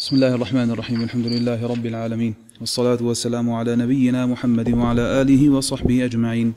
بسم 0.00 0.16
الله 0.16 0.34
الرحمن 0.34 0.70
الرحيم 0.70 1.02
الحمد 1.02 1.26
لله 1.26 1.66
رب 1.66 1.86
العالمين 1.86 2.34
والصلاة 2.60 2.98
والسلام 3.00 3.50
على 3.52 3.76
نبينا 3.76 4.26
محمد 4.26 4.70
وعلى 4.72 5.00
آله 5.00 5.50
وصحبه 5.50 6.04
أجمعين 6.04 6.52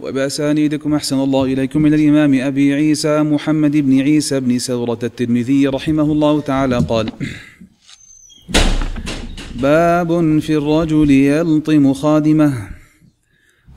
وبأسانيدكم 0.00 0.94
أحسن 0.94 1.18
الله 1.18 1.44
إليكم 1.44 1.82
من 1.82 1.94
الإمام 1.94 2.34
أبي 2.34 2.74
عيسى 2.74 3.22
محمد 3.22 3.76
بن 3.76 4.00
عيسى 4.00 4.40
بن 4.40 4.58
سورة 4.58 4.98
الترمذي 5.02 5.66
رحمه 5.66 6.02
الله 6.02 6.40
تعالى 6.40 6.78
قال 6.78 7.10
باب 9.54 10.38
في 10.38 10.56
الرجل 10.56 11.10
يلطم 11.10 11.92
خادمه 11.92 12.68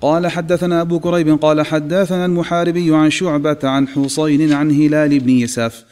قال 0.01 0.27
حدثنا 0.27 0.81
أبو 0.81 0.99
كريب 0.99 1.29
قال 1.41 1.61
حدثنا 1.61 2.25
المحاربي 2.25 2.95
عن 2.95 3.09
شعبة 3.09 3.59
عن 3.63 3.87
حصين 3.87 4.53
عن 4.53 4.71
هلال 4.71 5.19
بن 5.19 5.29
يساف 5.29 5.85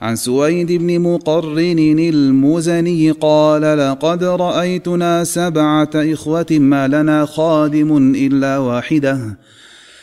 عن 0.00 0.16
سويد 0.16 0.72
بن 0.72 1.00
مقرن 1.00 1.98
المزني 1.98 3.10
قال 3.10 3.78
لقد 3.78 4.24
رأيتنا 4.24 5.24
سبعة 5.24 5.90
إخوة 5.94 6.46
ما 6.50 6.88
لنا 6.88 7.26
خادم 7.26 8.14
إلا 8.16 8.58
واحدة. 8.58 9.38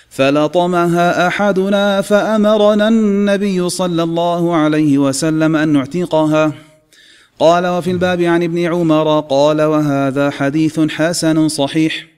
فلطمها 0.09 1.27
أحدنا 1.27 2.01
فأمرنا 2.01 2.87
النبي 2.87 3.69
صلى 3.69 4.03
الله 4.03 4.55
عليه 4.55 4.97
وسلم 4.97 5.55
أن 5.55 5.69
نعتقها. 5.69 6.51
قال 7.39 7.67
وفي 7.67 7.91
الباب 7.91 8.21
عن 8.21 8.43
ابن 8.43 8.59
عمر 8.59 9.19
قال 9.19 9.61
وهذا 9.61 10.29
حديث 10.29 10.79
حسن 10.79 11.47
صحيح. 11.47 12.16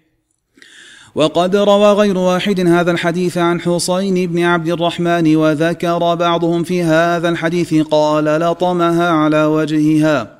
وقد 1.15 1.55
روى 1.55 1.91
غير 1.91 2.17
واحد 2.17 2.67
هذا 2.67 2.91
الحديث 2.91 3.37
عن 3.37 3.61
حسين 3.61 4.27
بن 4.27 4.43
عبد 4.43 4.67
الرحمن 4.69 5.35
وذكر 5.35 6.15
بعضهم 6.15 6.63
في 6.63 6.83
هذا 6.83 7.29
الحديث 7.29 7.73
قال 7.73 8.25
لطمها 8.25 9.09
على 9.09 9.45
وجهها. 9.45 10.39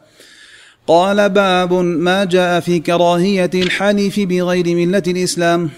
قال 0.87 1.29
باب 1.29 1.73
ما 1.73 2.23
جاء 2.23 2.59
في 2.59 2.79
كراهية 2.79 3.51
الحلف 3.53 4.19
بغير 4.19 4.75
ملة 4.75 5.03
الإسلام. 5.07 5.69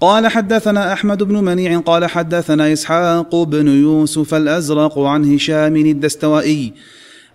قال 0.00 0.26
حدثنا 0.26 0.92
أحمد 0.92 1.22
بن 1.22 1.44
منيع 1.44 1.78
قال 1.80 2.06
حدثنا 2.06 2.72
إسحاق 2.72 3.36
بن 3.42 3.68
يوسف 3.68 4.34
الأزرق 4.34 4.98
عن 4.98 5.34
هشام 5.34 5.76
الدستوائي 5.76 6.72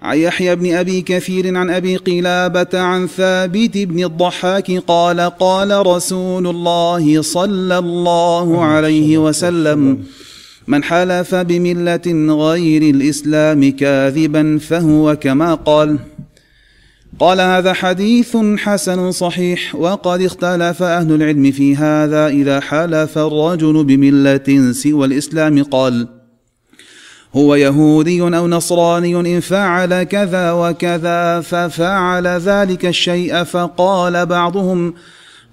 عن 0.02 0.18
يحيى 0.18 0.56
بن 0.56 0.74
أبي 0.74 1.02
كثير 1.02 1.58
عن 1.58 1.70
أبي 1.70 1.98
قلابة 1.98 2.80
عن 2.80 3.08
ثابت 3.08 3.78
بن 3.78 4.04
الضحاك 4.04 4.72
قال 4.72 5.20
قال 5.20 5.88
رسول 5.88 6.48
الله 6.48 7.22
صلى 7.22 7.78
الله 7.78 8.64
عليه 8.64 9.18
وسلم. 9.18 10.04
من 10.68 10.84
حلف 10.84 11.36
بملة 11.36 12.36
غير 12.36 12.82
الإسلام 12.96 13.72
كاذبا 13.72 14.58
فهو 14.58 15.16
كما 15.16 15.56
قال 15.56 16.00
قال 17.20 17.42
هذا 17.42 17.74
حديث 17.74 18.38
حسن 18.58 19.12
صحيح 19.12 19.76
وقد 19.76 20.22
اختلف 20.22 20.84
أهل 20.84 21.12
العلم 21.12 21.52
في 21.52 21.76
هذا 21.76 22.28
إذا 22.28 22.60
حلف 22.60 23.18
الرجل 23.18 23.84
بملة 23.84 24.72
سوى 24.72 25.06
الإسلام 25.06 25.64
قال 25.64 26.21
هو 27.36 27.56
يهودي 27.56 28.22
أو 28.22 28.48
نصراني 28.48 29.20
إن 29.20 29.40
فعل 29.40 30.04
كذا 30.04 30.52
وكذا 30.52 31.42
ففعل 31.42 32.28
ذلك 32.28 32.86
الشيء 32.86 33.44
فقال 33.44 34.26
بعضهم 34.26 34.94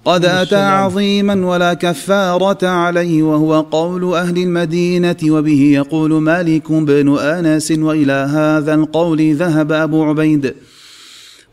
قد 0.05 0.25
أتى 0.25 0.55
عظيما 0.55 1.47
ولا 1.47 1.73
كفارة 1.73 2.67
عليه 2.67 3.23
وهو 3.23 3.61
قول 3.61 4.13
أهل 4.13 4.37
المدينة 4.37 5.17
وبه 5.23 5.71
يقول 5.73 6.11
مالك 6.11 6.71
بن 6.71 7.17
أنس 7.17 7.71
وإلى 7.71 8.29
هذا 8.31 8.73
القول 8.73 9.35
ذهب 9.35 9.71
أبو 9.71 10.03
عبيد. 10.03 10.53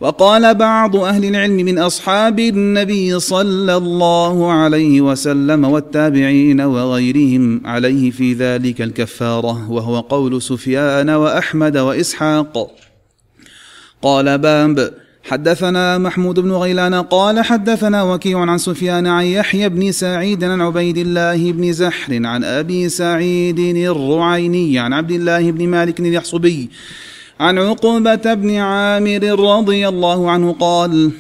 وقال 0.00 0.54
بعض 0.54 0.96
أهل 0.96 1.24
العلم 1.24 1.56
من 1.56 1.78
أصحاب 1.78 2.38
النبي 2.38 3.20
صلى 3.20 3.76
الله 3.76 4.52
عليه 4.52 5.00
وسلم 5.00 5.64
والتابعين 5.64 6.60
وغيرهم 6.60 7.66
عليه 7.66 8.10
في 8.10 8.32
ذلك 8.32 8.82
الكفارة 8.82 9.70
وهو 9.70 10.00
قول 10.00 10.42
سفيان 10.42 11.10
وأحمد 11.10 11.76
وإسحاق. 11.78 12.70
قال 14.02 14.38
باب 14.38 14.94
حدثنا 15.24 15.98
محمود 15.98 16.40
بن 16.40 16.52
غيلان 16.52 16.94
قال 16.94 17.44
حدثنا 17.44 18.02
وكيع 18.02 18.38
عن 18.38 18.58
سفيان 18.58 19.06
عن 19.06 19.24
يحيى 19.24 19.68
بن 19.68 19.92
سعيد 19.92 20.44
عن 20.44 20.60
عبيد 20.60 20.98
الله 20.98 21.52
بن 21.52 21.72
زحر 21.72 22.26
عن 22.26 22.44
أبي 22.44 22.88
سعيد 22.88 23.58
الرعيني 23.58 24.78
عن 24.78 24.92
عبد 24.92 25.10
الله 25.10 25.50
بن 25.50 25.68
مالك 25.68 26.00
اليحصبي 26.00 26.70
عن 27.40 27.58
عقبة 27.58 28.34
بن 28.34 28.54
عامر 28.54 29.58
رضي 29.58 29.88
الله 29.88 30.30
عنه 30.30 30.52
قال 30.60 31.10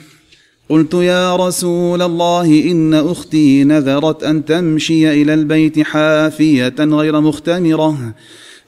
قلت 0.68 0.94
يا 0.94 1.36
رسول 1.36 2.02
الله 2.02 2.70
إن 2.70 2.94
أختي 2.94 3.64
نذرت 3.64 4.24
أن 4.24 4.44
تمشي 4.44 5.22
إلى 5.22 5.34
البيت 5.34 5.80
حافية 5.80 6.74
غير 6.78 7.20
مختمرة. 7.20 8.14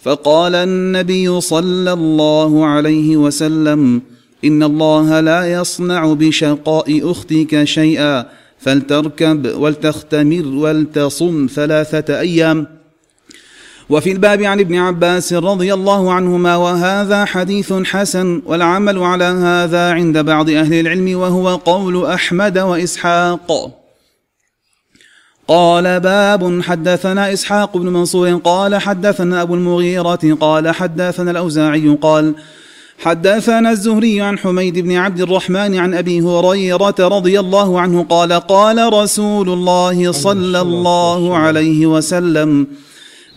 فقال 0.00 0.54
النبي 0.54 1.40
صلى 1.40 1.92
الله 1.92 2.66
عليه 2.66 3.16
وسلم 3.16 4.02
إن 4.44 4.62
الله 4.62 5.20
لا 5.20 5.52
يصنع 5.52 6.12
بشقاء 6.12 7.10
أختك 7.10 7.64
شيئا 7.64 8.26
فلتركب 8.58 9.54
ولتختمر 9.56 10.46
ولتصم 10.46 11.46
ثلاثة 11.54 12.20
أيام. 12.20 12.77
وفي 13.90 14.12
الباب 14.12 14.42
عن 14.42 14.60
ابن 14.60 14.76
عباس 14.76 15.32
رضي 15.32 15.74
الله 15.74 16.12
عنهما 16.12 16.56
وهذا 16.56 17.24
حديث 17.24 17.72
حسن 17.72 18.42
والعمل 18.46 18.98
على 18.98 19.24
هذا 19.24 19.92
عند 19.92 20.18
بعض 20.18 20.50
أهل 20.50 20.74
العلم 20.74 21.18
وهو 21.18 21.56
قول 21.56 22.06
أحمد 22.06 22.58
وإسحاق. 22.58 23.70
قال 25.48 26.00
باب 26.00 26.62
حدثنا 26.62 27.32
إسحاق 27.32 27.76
بن 27.76 27.88
منصور 27.88 28.34
قال 28.34 28.76
حدثنا 28.76 29.42
أبو 29.42 29.54
المغيرة 29.54 30.36
قال 30.40 30.74
حدثنا 30.74 31.30
الأوزاعي 31.30 31.98
قال 32.02 32.34
حدثنا 32.98 33.70
الزهري 33.70 34.20
عن 34.20 34.38
حميد 34.38 34.78
بن 34.78 34.96
عبد 34.96 35.20
الرحمن 35.20 35.78
عن 35.78 35.94
أبي 35.94 36.20
هريرة 36.20 36.94
رضي 36.98 37.40
الله 37.40 37.80
عنه 37.80 38.06
قال 38.10 38.32
قال 38.32 38.92
رسول 38.92 39.48
الله 39.48 40.12
صلى 40.12 40.60
الله 40.60 41.36
عليه 41.36 41.86
وسلم 41.86 42.66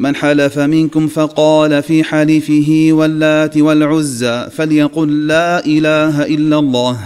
من 0.01 0.15
حلف 0.15 0.59
منكم 0.59 1.07
فقال 1.07 1.83
في 1.83 2.03
حلفه 2.03 2.87
واللات 2.91 3.57
والعزى 3.57 4.47
فليقل 4.51 5.27
لا 5.27 5.65
إله 5.65 6.25
إلا 6.25 6.59
الله. 6.59 6.97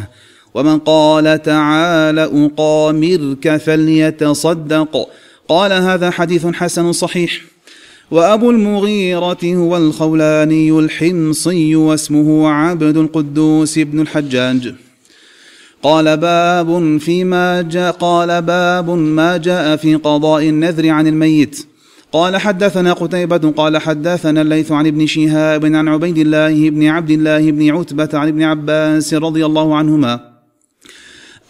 ومن 0.54 0.80
قال 0.80 1.42
تعال 1.42 2.20
أقامرك 2.20 3.58
فليتصدق. 3.58 5.10
قال 5.48 5.74
هذا 5.74 6.10
حديث 6.10 6.46
حسن 6.46 6.92
صحيح. 6.92 7.42
وأبو 8.12 8.52
المغيرة 8.52 9.38
هو 9.44 9.78
الخولاني 9.78 10.80
الحمصي 10.80 11.76
واسمه 11.76 12.50
عبد 12.50 12.98
القدوس 12.98 13.80
بن 13.80 14.00
الحجاج. 14.00 14.74
قال 15.84 16.18
باب 16.18 16.98
فيما 16.98 17.62
جاء 17.62 17.92
قال 17.92 18.42
باب 18.42 18.90
ما 18.90 19.38
جاء 19.38 19.76
في 19.76 19.96
قضاء 19.96 20.50
النذر 20.50 20.90
عن 20.90 21.08
الميت. 21.08 21.75
قال 22.16 22.38
حدثنا 22.38 22.94
قتيبة 22.94 23.52
قال 23.52 23.78
حدثنا 23.78 24.42
الليث 24.42 24.72
عن 24.72 24.88
ابن 24.88 25.06
شهاب 25.06 25.66
عن 25.66 25.88
عبيد 25.88 26.18
الله 26.18 26.70
بن 26.70 26.88
عبد 26.88 27.12
الله 27.12 27.52
بن 27.52 27.78
عتبة 27.78 28.10
عن 28.14 28.28
ابن 28.28 28.44
عباس 28.44 29.14
رضي 29.14 29.46
الله 29.46 29.76
عنهما 29.76 30.20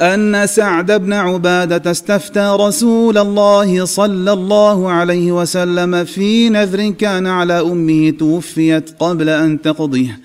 أن 0.01 0.47
سعد 0.47 0.91
بن 0.91 1.13
عبادة 1.13 1.91
استفتى 1.91 2.57
رسول 2.59 3.17
الله 3.17 3.85
صلى 3.85 4.33
الله 4.33 4.91
عليه 4.91 5.31
وسلم 5.31 6.05
في 6.05 6.49
نذر 6.49 6.89
كان 6.89 7.27
على 7.27 7.61
أمه 7.61 8.09
توفيت 8.09 8.89
قبل 8.99 9.29
أن 9.29 9.61
تقضيه. 9.61 10.19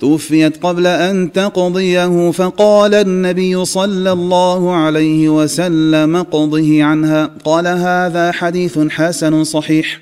توفيت 0.00 0.64
قبل 0.64 0.86
أن 0.86 1.32
تقضيه 1.32 2.30
فقال 2.30 2.94
النبي 2.94 3.64
صلى 3.64 4.12
الله 4.12 4.74
عليه 4.74 5.28
وسلم 5.28 6.16
اقضه 6.16 6.84
عنها. 6.84 7.30
قال 7.44 7.66
هذا 7.66 8.32
حديث 8.32 8.78
حسن 8.78 9.44
صحيح. 9.44 10.00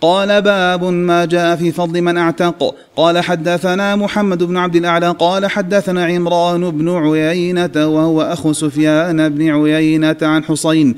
قال 0.00 0.42
باب 0.42 0.84
ما 0.84 1.24
جاء 1.24 1.56
في 1.56 1.72
فضل 1.72 2.02
من 2.02 2.16
اعتق. 2.16 2.74
قال 2.96 3.18
حدثنا 3.18 3.96
محمد 3.96 4.42
بن 4.42 4.56
عبد 4.56 4.76
الأعلى. 4.76 5.14
قال 5.18 5.46
حدثنا 5.46 6.04
عمران 6.04 6.70
بن 6.70 6.88
عيينة 6.88 7.72
وهو 7.76 8.22
اخو 8.22 8.52
سفيان 8.52 9.28
بن 9.28 9.50
عيينة 9.50 10.16
عن 10.22 10.44
حسين 10.44 10.94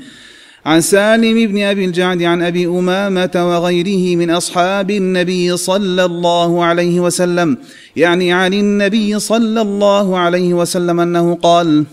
عن 0.65 0.81
سالم 0.81 1.51
بن 1.51 1.61
أبي 1.61 1.85
الجعد 1.85 2.23
عن 2.23 2.41
أبي 2.41 2.67
أمامة 2.67 3.31
وغيره 3.35 4.15
من 4.15 4.29
أصحاب 4.29 4.91
النبي 4.91 5.57
صلى 5.57 6.05
الله 6.05 6.65
عليه 6.65 6.99
وسلم. 6.99 7.57
يعني 7.97 8.33
عن 8.33 8.53
النبي 8.53 9.19
صلى 9.19 9.61
الله 9.61 10.17
عليه 10.17 10.53
وسلم 10.53 10.99
أنه 10.99 11.35
قال 11.35 11.85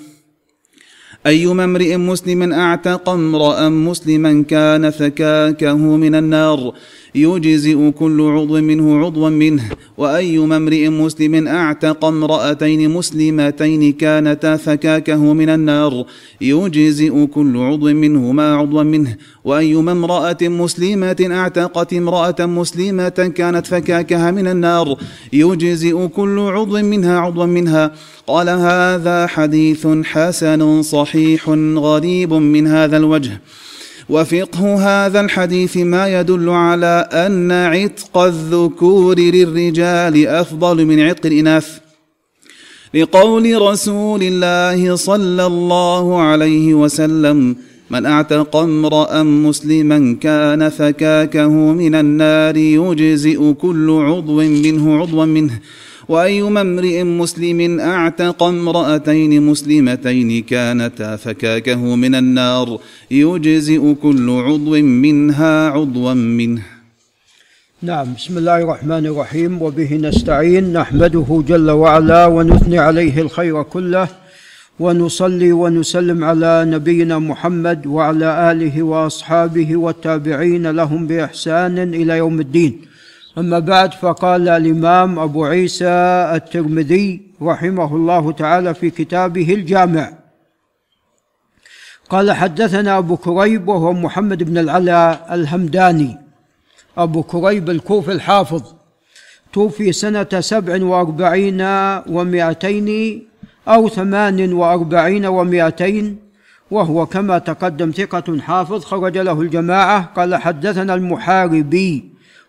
أيما 1.27 1.65
امرئ 1.65 1.97
مسلم 1.97 2.53
أعتق 2.53 3.09
امرأ 3.09 3.69
مسلما 3.69 4.45
كان 4.49 4.91
فكاكه 4.91 5.77
من 5.77 6.15
النار 6.15 6.75
يجزئ 7.15 7.91
كل 7.91 8.21
عضو 8.21 8.61
منه 8.61 9.07
عضوا 9.07 9.29
منه 9.29 9.63
وأيما 9.99 10.57
امرئ 10.57 10.89
مسلم 10.89 11.49
أعتق 11.49 12.05
امرأتين 12.05 12.91
مسلمتين 12.91 13.93
كانتا 13.93 14.57
فكاكه 14.57 15.33
من 15.33 15.49
النار 15.49 16.05
يجزئ 16.41 17.27
كل 17.27 17.57
عضو 17.57 17.87
منهما 17.93 18.55
عضوا 18.55 18.83
منه 18.83 19.17
وأيما 19.45 19.93
امرأة 19.93 20.37
مسلمة 20.43 21.29
أعتقت 21.31 21.93
امرأة 21.93 22.47
مسلمة 22.47 23.09
كانت 23.09 23.67
فكاكها 23.67 24.31
من 24.31 24.47
النار 24.49 24.97
يجزئ 25.33 26.07
كل 26.07 26.39
عضو 26.39 26.83
منها 26.83 27.19
عضوا 27.19 27.47
منها. 27.47 27.93
قال 28.27 28.49
هذا 28.49 29.27
حديث 29.27 29.87
حسن 30.05 30.83
صحيح 30.83 31.49
غريب 31.77 32.33
من 32.33 32.67
هذا 32.67 32.97
الوجه. 32.97 33.41
وفقه 34.09 34.75
هذا 34.77 35.21
الحديث 35.21 35.77
ما 35.77 36.21
يدل 36.21 36.49
على 36.49 37.09
أن 37.13 37.53
عتق 37.53 38.19
الذكور 38.19 39.19
للرجال 39.19 40.27
أفضل 40.27 40.85
من 40.87 41.01
عتق 41.01 41.27
الإناث. 41.27 41.79
لقول 42.95 43.63
رسول 43.63 44.23
الله 44.23 44.97
صلى 44.97 45.47
الله 45.47 46.21
عليه 46.21 46.75
وسلم 46.75 47.57
من 47.91 48.07
اعتق 48.07 48.57
امرا 48.57 49.23
مسلما 49.23 50.17
كان 50.21 50.69
فكاكه 50.69 51.49
من 51.49 51.95
النار 51.95 52.57
يجزئ 52.57 53.53
كل 53.53 53.91
عضو 53.91 54.43
منه 54.43 55.01
عضوا 55.01 55.25
منه. 55.25 55.59
وايما 56.09 56.61
امرئ 56.61 57.03
مسلم 57.03 57.81
اعتق 57.81 58.43
امراتين 58.43 59.43
مسلمتين 59.43 60.43
كانتا 60.43 61.17
فكاكه 61.17 61.95
من 61.97 62.15
النار 62.15 62.79
يجزئ 63.11 63.95
كل 64.03 64.31
عضو 64.31 64.77
منها 64.77 65.69
عضوا 65.69 66.15
منه. 66.15 66.63
نعم 67.83 68.15
بسم 68.15 68.39
الله 68.39 68.59
الرحمن 68.63 69.07
الرحيم. 69.07 69.63
وبه 69.63 69.97
نستعين 69.97 70.73
نحمده 70.73 71.43
جل 71.49 71.71
وعلا 71.71 72.27
ونثني 72.27 72.79
عليه 72.79 73.21
الخير 73.21 73.63
كله. 73.63 74.09
ونصلي 74.81 75.53
ونسلم 75.53 76.25
على 76.25 76.65
نبينا 76.69 77.19
محمد 77.19 77.87
وعلى 77.87 78.51
آله 78.53 78.83
وأصحابه 78.83 79.77
والتابعين 79.77 80.71
لهم 80.71 81.07
بإحسان 81.07 81.79
إلى 81.79 82.19
يوم 82.19 82.41
الدين. 82.41 82.81
أما 83.39 83.59
بعد 83.59 83.95
فقال 83.95 84.49
الإمام 84.49 85.19
أبو 85.19 85.45
عيسى 85.45 85.95
الترمذي 86.35 87.23
رحمه 87.43 87.97
الله 87.97 88.33
تعالى 88.33 88.75
في 88.75 88.91
كتابه 88.91 89.55
الجامع. 89.55 90.13
قال 92.11 92.33
حدثنا 92.33 92.99
أبو 92.99 93.17
كريب 93.17 93.69
وهو 93.69 93.93
محمد 93.93 94.43
بن 94.43 94.59
العلا 94.59 95.35
الهمداني. 95.35 96.19
أبو 96.99 97.23
كريب 97.23 97.71
الكوفي 97.71 98.13
الحافظ. 98.13 98.63
توفي 99.53 99.93
سنة 99.93 100.41
سبع 100.41 100.85
وأربعين 100.85 101.61
ومائتين 102.07 102.89
أو 103.69 103.89
ثمان 103.89 104.53
وأربعين 104.53 105.27
ومائتين 105.27 106.19
وهو 106.71 107.07
كما 107.07 107.39
تقدم 107.39 107.91
ثقة 107.91 108.41
حافظ 108.41 108.85
خرج 108.85 109.19
له 109.19 109.41
الجماعة. 109.41 110.11
قال 110.17 110.35
حدثنا 110.37 110.95
المحاربي 110.95 112.05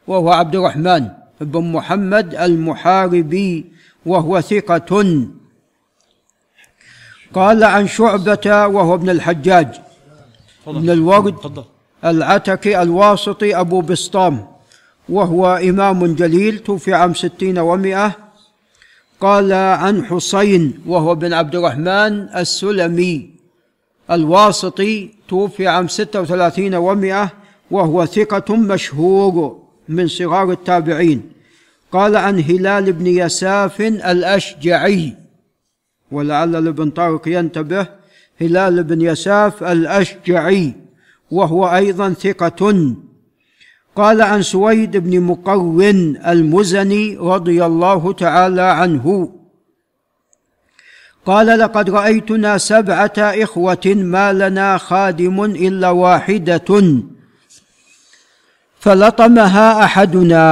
وهو 0.07 0.31
عبد 0.31 0.55
الرحمن 0.55 1.07
بن 1.41 1.71
محمد 1.71 2.35
المحاربي 2.35 3.65
وهو 4.05 4.41
ثقة. 4.41 4.91
قال 7.33 7.63
عن 7.63 7.87
شعبة 7.87 8.67
وهو 8.67 8.93
ابن 8.95 9.09
الحجاج 9.09 9.67
ابن 10.67 10.89
الورد 10.89 11.63
العتكي 12.05 12.81
الواسطي 12.81 13.59
أبو 13.59 13.81
بسطام 13.81 14.47
وهو 15.09 15.55
إمام 15.55 16.15
جليل 16.15 16.59
توفي 16.59 16.93
عام 16.93 17.13
ستين 17.13 17.59
ومائة 17.59 18.24
قال 19.19 19.53
عن 19.53 20.05
حسين 20.05 20.79
وهو 20.87 21.15
بن 21.15 21.33
عبد 21.33 21.55
الرحمن 21.55 22.29
السلمي 22.35 23.29
الواسطي 24.11 25.09
توفي 25.27 25.67
عام 25.67 25.87
ستة 25.87 26.21
وثلاثين 26.21 26.75
ومائة 26.75 27.29
وهو 27.71 28.05
ثقة 28.05 28.55
مشهور 28.55 29.61
من 29.89 30.07
صغار 30.07 30.51
التابعين. 30.51 31.31
قال 31.91 32.15
عن 32.15 32.39
هلال 32.39 32.93
بن 32.93 33.07
يساف 33.07 33.81
الأشجعي 33.81 35.13
ولعل 36.11 36.67
ابن 36.67 36.89
طارق 36.89 37.27
ينتبه 37.27 37.87
هلال 38.41 38.83
بن 38.83 39.01
يساف 39.01 39.63
الأشجعي 39.63 40.73
وهو 41.31 41.67
أيضا 41.67 42.09
ثقة 42.13 42.95
قال 43.95 44.21
عن 44.21 44.41
سويد 44.41 44.97
بن 44.97 45.21
مقرن 45.21 46.17
المزني 46.27 47.17
رضي 47.17 47.65
الله 47.65 48.13
تعالى 48.13 48.61
عنه 48.61 49.29
قال 51.25 51.59
لقد 51.59 51.89
رأيتنا 51.89 52.57
سبعة 52.57 53.13
إخوة 53.17 53.85
ما 53.85 54.33
لنا 54.33 54.77
خادم 54.77 55.43
إلا 55.43 55.89
واحدة 55.89 57.01
فلطمها 58.79 59.83
أحدنا 59.83 60.45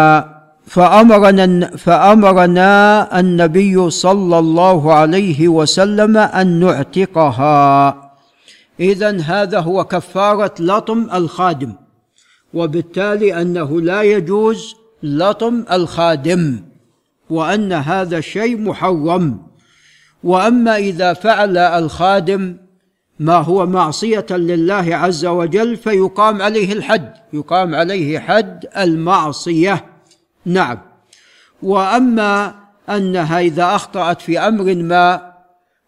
فأمرنا 0.68 1.78
فأمرنا 1.78 2.70
النبي 3.20 3.90
صلى 3.90 4.40
الله 4.40 4.94
عليه 4.94 5.48
وسلم 5.48 6.18
أن 6.18 6.60
نعتقها. 6.60 7.96
اذا 8.80 9.22
هذا 9.22 9.60
هو 9.60 9.84
كفارة 9.84 10.54
لطم 10.60 11.10
الخادم. 11.14 11.83
وبالتالي 12.54 13.42
أنه 13.42 13.82
لا 13.82 14.02
يجوز 14.02 14.76
لطم 15.04 15.66
الخادم 15.72 16.60
وأن 17.30 17.74
هذا 17.74 18.18
الشيء 18.18 18.58
محرم. 18.58 19.42
وأما 20.24 20.78
إذا 20.78 21.14
فعل 21.14 21.58
الخادم 21.58 22.58
ما 23.20 23.38
هو 23.38 23.66
معصية 23.66 24.26
لله 24.32 24.96
عز 24.96 25.26
وجل 25.26 25.78
فيقام 25.78 26.42
عليه 26.42 26.74
الحد 26.74 27.14
يقام 27.34 27.76
عليه 27.76 28.20
حد 28.20 28.66
المعصية. 28.78 29.86
نعم. 30.46 30.78
وأما 31.64 32.56
أنها 32.90 33.40
إذا 33.40 33.76
أخطأت 33.76 34.22
في 34.22 34.40
أمر 34.40 34.76
ما 34.76 35.34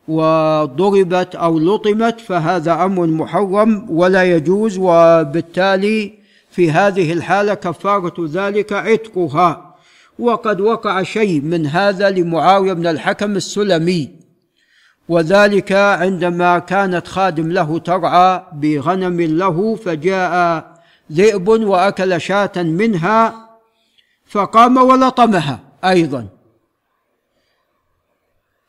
وضربت 0.07 1.35
أو 1.35 1.59
لطمت 1.59 2.21
فهذا 2.21 2.73
أمر 2.73 3.07
محرم 3.07 3.85
ولا 3.89 4.23
يجوز 4.23 4.77
وبالتالي 4.77 6.24
في 6.55 6.71
هذه 6.71 7.13
الحالة 7.13 7.53
كفارة 7.53 8.13
ذلك 8.19 8.73
عتقها. 8.73 9.75
وقد 10.19 10.61
وقع 10.61 11.03
شيء 11.03 11.41
من 11.41 11.67
هذا 11.67 12.09
لمعاوية 12.09 12.73
بن 12.73 12.87
الحكم 12.87 13.35
السلمي. 13.35 14.11
وذلك 15.09 15.71
عندما 15.71 16.59
كانت 16.59 17.07
خادم 17.07 17.51
له 17.51 17.79
ترعى 17.79 18.43
بغنم 18.53 19.21
له 19.21 19.75
فجاء 19.75 20.65
ذئب 21.11 21.47
وأكل 21.47 22.21
شاة 22.21 22.51
منها 22.55 23.49
فقام 24.25 24.77
ولطمها 24.77 25.59
أيضا. 25.83 26.27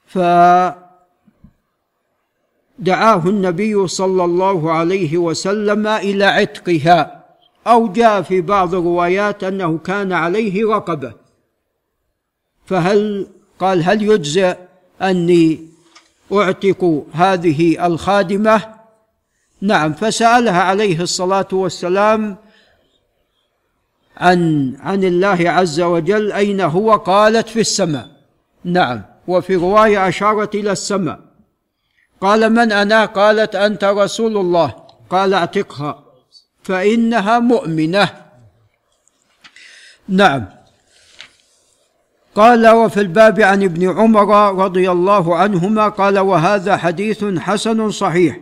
فدعاه 0.06 0.82
النبي 3.26 3.86
صلى 3.88 4.24
الله 4.24 4.72
عليه 4.72 5.18
وسلم 5.18 5.86
إلى 5.86 6.24
عتقها. 6.24 7.15
أو 7.66 7.92
جاء 7.92 8.22
في 8.22 8.40
بعض 8.40 8.74
الروايات 8.74 9.44
أنه 9.44 9.78
كان 9.78 10.12
عليه 10.12 10.66
رقبة. 10.66 11.12
فهل 12.66 13.26
قال 13.58 13.82
هل 13.84 14.02
يجزئ 14.02 14.56
أني 15.02 15.68
أعتق 16.32 17.06
هذه 17.12 17.86
الخادمة؟ 17.86 18.74
نعم 19.60 19.92
فسألها 19.92 20.62
عليه 20.62 21.00
الصلاة 21.00 21.48
والسلام 21.52 22.36
عن 24.16 24.72
عن 24.80 25.04
الله 25.04 25.50
عز 25.50 25.80
وجل 25.80 26.32
أين 26.32 26.60
هو؟ 26.60 26.96
قالت 26.96 27.48
في 27.48 27.60
السماء. 27.60 28.08
نعم 28.64 29.02
وفي 29.28 29.56
رواية 29.56 30.08
أشارت 30.08 30.54
إلى 30.54 30.72
السماء. 30.72 31.20
قال 32.20 32.50
من 32.52 32.72
أنا؟ 32.72 33.04
قالت 33.04 33.54
أنت 33.54 33.84
رسول 33.84 34.36
الله. 34.36 34.74
قال 35.10 35.34
أعتقها. 35.34 36.05
فإنها 36.66 37.38
مؤمنة. 37.38 38.08
نعم. 40.08 40.44
قال 42.34 42.68
وفي 42.68 43.00
الباب 43.00 43.40
عن 43.40 43.62
ابن 43.62 43.98
عمر 43.98 44.54
رضي 44.64 44.90
الله 44.90 45.36
عنهما 45.36 45.88
قال 45.88 46.18
وهذا 46.18 46.76
حديث 46.76 47.24
حسن 47.24 47.90
صحيح. 47.90 48.40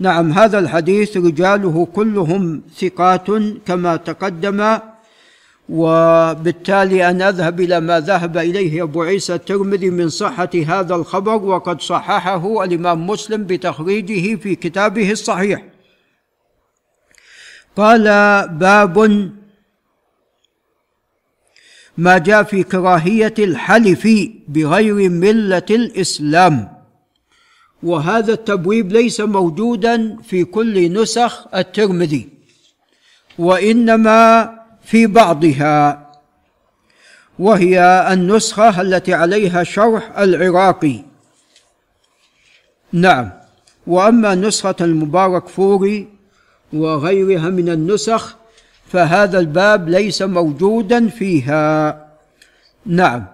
نعم 0.00 0.32
هذا 0.32 0.58
الحديث 0.58 1.16
رجاله 1.16 1.88
كلهم 1.94 2.62
ثقات 2.80 3.26
كما 3.66 3.96
تقدم 3.96 4.78
وبالتالي 5.68 7.10
أن 7.10 7.22
أذهب 7.22 7.60
إلى 7.60 7.80
ما 7.80 8.00
ذهب 8.00 8.36
إليه 8.36 8.82
أبو 8.82 9.02
عيسى 9.02 9.34
الترمذي 9.34 9.90
من 9.90 10.08
صحة 10.08 10.50
هذا 10.66 10.94
الخبر 10.94 11.44
وقد 11.44 11.80
صححه 11.80 12.64
الإمام 12.64 13.06
مسلم 13.06 13.44
بتخريجه 13.44 14.36
في 14.36 14.54
كتابه 14.54 15.10
الصحيح. 15.10 15.62
قال 17.78 18.04
باب 18.48 18.98
ما 21.98 22.18
جاء 22.18 22.42
في 22.42 22.62
كراهية 22.62 23.34
الحلف 23.38 24.08
بغير 24.48 25.08
ملة 25.08 25.66
الإسلام. 25.70 26.78
وهذا 27.82 28.32
التبويب 28.32 28.92
ليس 28.92 29.20
موجودا 29.20 30.16
في 30.22 30.44
كل 30.44 30.92
نسخ 30.92 31.54
الترمذي 31.54 32.28
وإنما 33.38 34.50
في 34.82 35.06
بعضها 35.06 36.08
وهي 37.38 38.08
النسخة 38.12 38.80
التي 38.80 39.14
عليها 39.14 39.62
شرح 39.64 40.18
العراقي. 40.18 41.04
نعم. 42.92 43.30
وأما 43.86 44.34
نسخة 44.34 44.76
المبارك 44.80 45.48
فوري 45.48 46.17
وغيرها 46.72 47.48
من 47.48 47.68
النسخ 47.68 48.36
فهذا 48.86 49.38
الباب 49.38 49.88
ليس 49.88 50.22
موجودا 50.22 51.08
فيها. 51.08 52.08
نعم. 52.86 53.26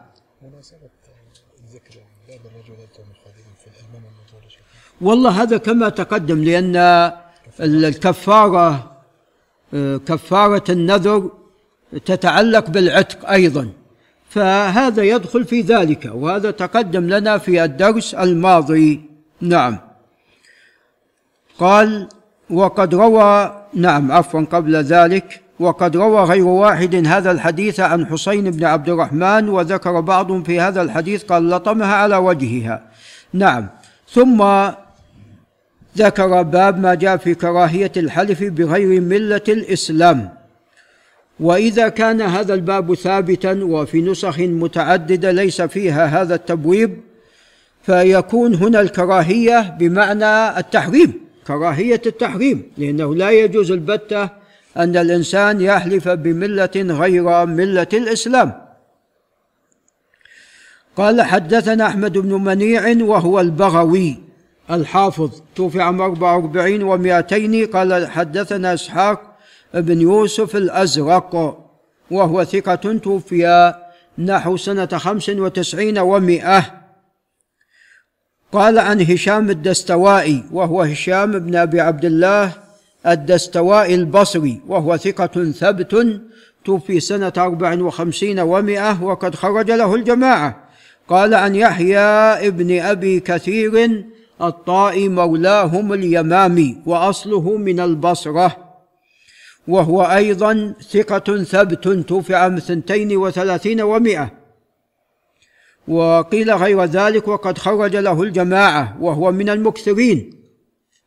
والله 5.01 5.43
هذا 5.43 5.57
كما 5.57 5.89
تقدم 5.89 6.45
لأن 6.45 6.77
الكفارة 7.61 8.91
كفارة 10.07 10.65
النذر 10.71 11.31
تتعلق 12.05 12.71
بالعتق 12.71 13.31
أيضا 13.31 13.71
فهذا 14.31 15.03
يدخل 15.03 15.45
في 15.45 15.61
ذلك 15.61 16.11
وهذا 16.15 16.51
تقدم 16.51 17.09
لنا 17.09 17.39
في 17.39 17.65
الدرس 17.65 18.15
الماضي. 18.15 19.01
نعم. 19.41 19.79
قال 21.59 22.09
وقد 22.51 22.95
روى 22.95 23.65
نعم 23.75 24.13
عفوا 24.13 24.41
قبل 24.41 24.77
ذلك 24.77 25.41
وقد 25.61 25.97
روى 25.97 26.23
غير 26.23 26.47
واحد 26.47 27.07
هذا 27.07 27.31
الحديث 27.31 27.81
عن 27.81 28.07
حسين 28.07 28.51
بن 28.51 28.65
عبد 28.65 28.89
الرحمن 28.89 29.49
وذكر 29.49 30.01
بعضهم 30.01 30.43
في 30.43 30.61
هذا 30.61 30.83
الحديث 30.83 31.25
قال 31.25 31.51
لطمها 31.51 31.95
على 31.95 32.17
وجهها. 32.17 32.83
نعم 33.33 33.67
ثم 34.11 34.45
ذكر 35.97 36.43
باب 36.43 36.79
ما 36.79 36.95
جاء 36.95 37.17
في 37.17 37.35
كراهية 37.35 37.93
الحلف 37.97 38.43
بغير 38.43 39.01
ملة 39.01 39.43
الإسلام. 39.49 40.35
وإذا 41.41 41.89
كان 41.89 42.23
هذا 42.23 42.55
الباب 42.55 42.95
ثابتا 42.95 43.65
وفي 43.65 44.03
نسخ 44.03 44.39
متعددة 44.39 45.31
ليس 45.31 45.63
فيها 45.63 46.07
هذا 46.07 46.35
التبويب 46.35 47.01
فيكون 47.83 48.55
هنا 48.55 48.81
الكراهية 48.81 49.77
بمعنى 49.79 50.59
التحريم. 50.59 51.24
كراهية 51.47 52.03
التحريم 52.07 52.63
لأنه 52.79 53.15
لا 53.15 53.31
يجوز 53.31 53.71
البته 53.71 54.29
أن 54.77 54.97
الإنسان 54.97 55.61
يحلف 55.61 56.09
بملة 56.09 56.71
غير 56.77 57.47
ملة 57.47 57.87
الإسلام. 57.93 58.65
قال 60.97 61.23
حدثنا 61.23 61.87
أحمد 61.87 62.19
بن 62.19 62.35
منيع 62.35 63.05
وهو 63.05 63.41
البغوي 63.41 64.17
الحافظ 64.71 65.31
توفي 65.57 65.81
عام 65.81 66.01
44 66.01 66.81
و200 66.81 67.73
قال 67.73 68.07
حدثنا 68.07 68.75
إسحاق 68.75 69.37
بن 69.75 70.01
يوسف 70.01 70.57
الأزرق 70.57 71.59
وهو 72.11 72.45
ثقة 72.45 72.75
توفي 72.99 73.75
نحو 74.19 74.57
سنة 74.57 74.87
خمس 74.87 75.29
وتسعين 75.29 75.99
ومائة. 75.99 76.84
قال 78.55 78.79
عن 78.79 79.01
هشام 79.01 79.51
الدستوائي 79.51 80.45
وهو 80.53 80.83
هشام 80.83 81.39
بن 81.39 81.57
أبي 81.57 81.81
عبد 81.81 82.05
الله 82.05 82.53
الدستوائي 83.07 83.95
البصري 83.95 84.61
وهو 84.69 84.97
ثقة 84.97 85.53
ثبت 85.53 86.21
توفي 86.65 87.01
سنة 87.01 87.33
أربع 87.37 87.83
وخمسين 87.83 88.41
ومائة 88.41 89.03
وقد 89.03 89.35
خرج 89.35 89.71
له 89.71 89.95
الجماعة. 89.95 90.57
قال 91.09 91.35
عن 91.35 91.55
يحيى 91.55 91.99
ابن 92.49 92.81
أبي 92.81 93.21
كثير 93.21 94.05
الطائي 94.43 95.09
مولاهم 95.09 95.93
اليمامي 95.93 96.77
وأصله 96.87 97.57
من 97.57 97.81
البصرة. 97.81 98.57
وهو 99.69 100.03
أيضا 100.03 100.75
ثقة 100.91 101.43
ثبت 101.43 101.89
توفي 101.89 102.35
عام 102.35 102.59
ثنتين 102.59 103.17
وثلاثين 103.17 103.81
ومائة. 103.83 104.44
وقيل 105.89 106.51
غير 106.51 106.85
ذلك 106.85 107.29
وقد 107.29 107.59
خرج 107.59 107.97
له 107.97 108.23
الجماعة 108.23 108.97
وهو 109.01 109.33
من 109.33 109.49
المكثرين 109.49 110.45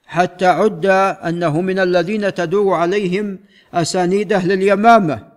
حتى 0.05 0.45
عد 0.45 0.85
أنه 1.25 1.61
من 1.61 1.79
الذين 1.79 2.33
تدور 2.33 2.73
عليهم 2.73 3.39
أسانيد 3.73 4.33
أهل 4.33 4.51
اليمامة. 4.51 5.27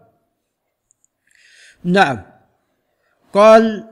نعم. 1.84 2.22
قال 3.34 3.84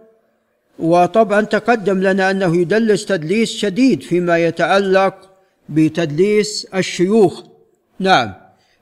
وطبعا 0.79 1.41
تقدم 1.41 2.01
لنا 2.01 2.31
أنه 2.31 2.57
يدلس 2.57 3.07
تدليس 3.07 3.51
شديد 3.51 4.03
فيما 4.03 4.39
يتعلق 4.39 5.31
بتدليس 5.69 6.67
الشيوخ. 6.75 7.43
نعم. 7.99 8.35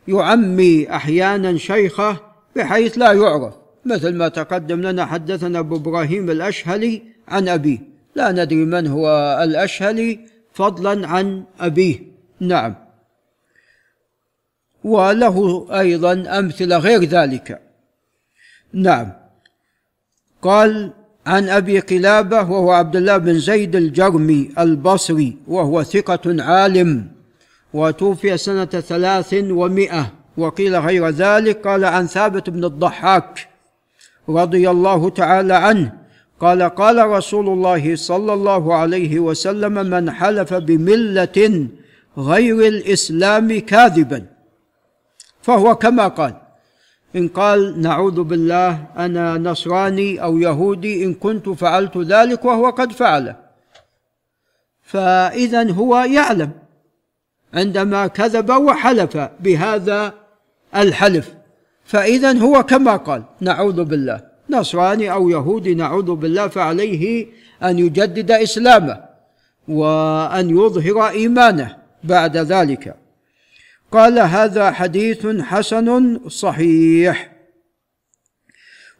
يعمي 0.08 0.90
أحيانا 0.90 1.58
شيخه 1.58 2.20
بحيث 2.56 2.98
لا 2.98 3.12
يعرف. 3.12 3.54
مثل 3.86 4.14
ما 4.14 4.28
تقدم 4.28 4.80
لنا 4.80 5.06
حدثنا 5.06 5.58
أبو 5.58 5.76
إبراهيم 5.76 6.30
الأشهلي 6.30 7.02
عن 7.28 7.48
أبيه. 7.48 7.78
لا 8.14 8.32
ندري 8.32 8.64
من 8.64 8.86
هو 8.86 9.08
الأشهلي 9.42 10.20
فضلا 10.52 11.08
عن 11.08 11.44
أبيه. 11.60 11.98
نعم. 12.40 12.74
وله 14.84 15.66
أيضا 15.80 16.12
أمثلة 16.38 16.78
غير 16.78 17.04
ذلك. 17.04 17.60
نعم. 18.72 19.12
قال 20.42 20.92
عن 21.26 21.48
أبي 21.48 21.80
قلابة 21.80 22.38
وهو 22.50 22.70
عبد 22.72 22.96
الله 22.96 23.16
بن 23.16 23.38
زيد 23.38 23.76
الجرمي 23.76 24.50
البصري 24.58 25.36
وهو 25.46 25.82
ثقة 25.82 26.42
عالم 26.42 27.08
وتوفي 27.74 28.36
سنة 28.36 28.64
ثلاث 28.64 29.34
ومائه 29.34 30.12
وقيل 30.36 30.76
غير 30.76 31.08
ذلك. 31.08 31.66
قال 31.66 31.84
عن 31.84 32.06
ثابت 32.06 32.50
بن 32.50 32.64
الضحاك 32.64 33.55
رضي 34.28 34.70
الله 34.70 35.10
تعالى 35.10 35.54
عنه 35.54 35.92
قال 36.40 36.62
قال 36.62 37.06
رسول 37.08 37.48
الله 37.48 37.96
صلى 37.96 38.32
الله 38.32 38.74
عليه 38.74 39.20
وسلم 39.20 39.72
من 39.72 40.10
حلف 40.10 40.54
بملة 40.54 41.68
غير 42.18 42.68
الإسلام 42.68 43.60
كاذبا. 43.60 44.26
فهو 45.42 45.74
كما 45.74 46.08
قال 46.08 46.34
إن 47.16 47.28
قال 47.28 47.80
نعوذ 47.80 48.22
بالله 48.22 48.86
أنا 48.96 49.38
نصراني 49.38 50.22
أو 50.22 50.38
يهودي 50.38 51.04
إن 51.04 51.14
كنت 51.14 51.48
فعلت 51.48 51.96
ذلك 51.98 52.44
وهو 52.44 52.70
قد 52.70 52.92
فعله. 52.92 53.36
فإذا 54.82 55.72
هو 55.72 55.96
يعلم 55.96 56.50
عندما 57.54 58.06
كذب 58.06 58.50
وحلف 58.50 59.16
بهذا 59.40 60.14
الحلف. 60.76 61.35
فإذا 61.86 62.38
هو 62.38 62.62
كما 62.62 62.96
قال 62.96 63.22
نعوذ 63.40 63.84
بالله. 63.84 64.20
نصراني 64.50 65.12
أو 65.12 65.28
يهودي 65.28 65.74
نعوذ 65.74 66.14
بالله 66.14 66.48
فعليه 66.48 67.26
أن 67.62 67.78
يجدد 67.78 68.30
إسلامه 68.30 69.00
وأن 69.68 70.50
يظهر 70.50 71.08
إيمانه 71.08 71.76
بعد 72.04 72.36
ذلك. 72.36 72.96
قال 73.92 74.18
هذا 74.18 74.70
حديث 74.70 75.26
حسن 75.26 76.18
صحيح. 76.28 77.32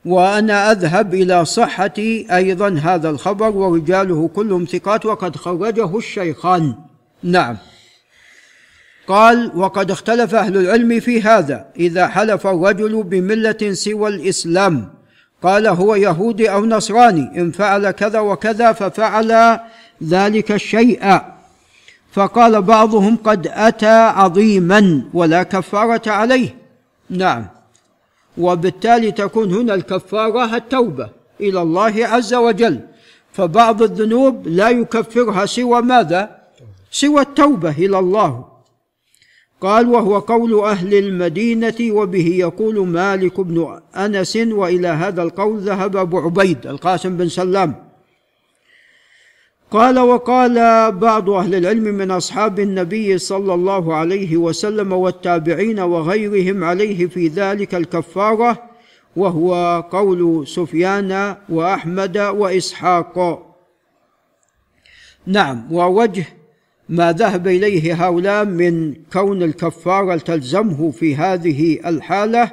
وأنا 0.04 0.72
أذهب 0.72 1.14
إلى 1.14 1.44
صحه 1.44 1.98
أيضا 2.30 2.68
هذا 2.68 3.10
الخبر 3.10 3.48
ورجاله 3.48 4.28
كلهم 4.28 4.64
ثقات 4.64 5.06
وقد 5.06 5.36
خرجه 5.36 5.98
الشيخان. 5.98 6.74
نعم. 7.22 7.56
قال 9.06 9.52
وقد 9.54 9.90
اختلف 9.90 10.34
أهل 10.34 10.56
العلم 10.56 11.00
في 11.00 11.22
هذا 11.22 11.66
إذا 11.76 12.06
حلف 12.06 12.46
الرجل 12.46 13.02
بملة 13.02 13.72
سوى 13.72 14.08
الإسلام. 14.08 14.88
قال 15.42 15.66
هو 15.66 15.94
يهودي 15.94 16.50
أو 16.50 16.66
نصراني 16.66 17.40
إن 17.40 17.50
فعل 17.50 17.90
كذا 17.90 18.20
وكذا 18.20 18.72
ففعل 18.72 19.58
ذلك 20.04 20.52
الشيء 20.52 21.20
فقال 22.12 22.62
بعضهم 22.62 23.16
قد 23.16 23.46
أتى 23.46 23.86
عظيما 23.86 25.02
ولا 25.14 25.42
كفارة 25.42 26.10
عليه. 26.10 26.56
نعم. 27.10 27.46
وبالتالي 28.38 29.12
تكون 29.12 29.54
هنا 29.54 29.74
الكفارة 29.74 30.56
التوبة 30.56 31.08
إلى 31.40 31.62
الله 31.62 31.94
عز 32.06 32.34
وجل. 32.34 32.80
فبعض 33.32 33.82
الذنوب 33.82 34.48
لا 34.48 34.68
يكفرها 34.68 35.46
سوى 35.46 35.82
ماذا؟ 35.82 36.30
سوى 36.90 37.20
التوبة 37.20 37.70
إلى 37.70 37.98
الله. 37.98 38.55
قال 39.60 39.88
وهو 39.88 40.18
قول 40.18 40.60
أهل 40.64 40.94
المدينة 40.94 41.74
وبه 41.80 42.26
يقول 42.26 42.86
مالك 42.86 43.40
بن 43.40 43.80
أنس 43.96 44.36
وإلى 44.36 44.88
هذا 44.88 45.22
القول 45.22 45.58
ذهب 45.58 45.96
أبو 45.96 46.18
عبيد 46.18 46.66
القاسم 46.66 47.16
بن 47.16 47.28
سلام. 47.28 47.74
قال 49.70 49.98
وقال 49.98 50.54
بعض 50.92 51.30
أهل 51.30 51.54
العلم 51.54 51.82
من 51.82 52.10
أصحاب 52.10 52.60
النبي 52.60 53.18
صلى 53.18 53.54
الله 53.54 53.94
عليه 53.94 54.36
وسلم 54.36 54.92
والتابعين 54.92 55.80
وغيرهم 55.80 56.64
عليه 56.64 57.06
في 57.06 57.28
ذلك 57.28 57.74
الكفارة 57.74 58.62
وهو 59.16 59.80
قول 59.90 60.48
سفيان 60.48 61.36
وأحمد 61.48 62.18
وإسحاق. 62.18 63.46
نعم 65.26 65.72
ووجه 65.72 66.26
ما 66.88 67.12
ذهب 67.12 67.48
إليه 67.48 68.06
هؤلاء 68.06 68.44
من 68.44 68.94
كون 69.12 69.42
الكفاره 69.42 70.16
تلزمه 70.16 70.90
في 70.90 71.16
هذه 71.16 71.88
الحالة 71.88 72.52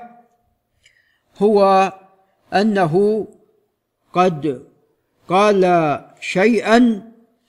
هو 1.37 1.93
أنه 2.53 3.27
قد 4.13 4.63
قال 5.29 5.99
شيئا 6.19 7.01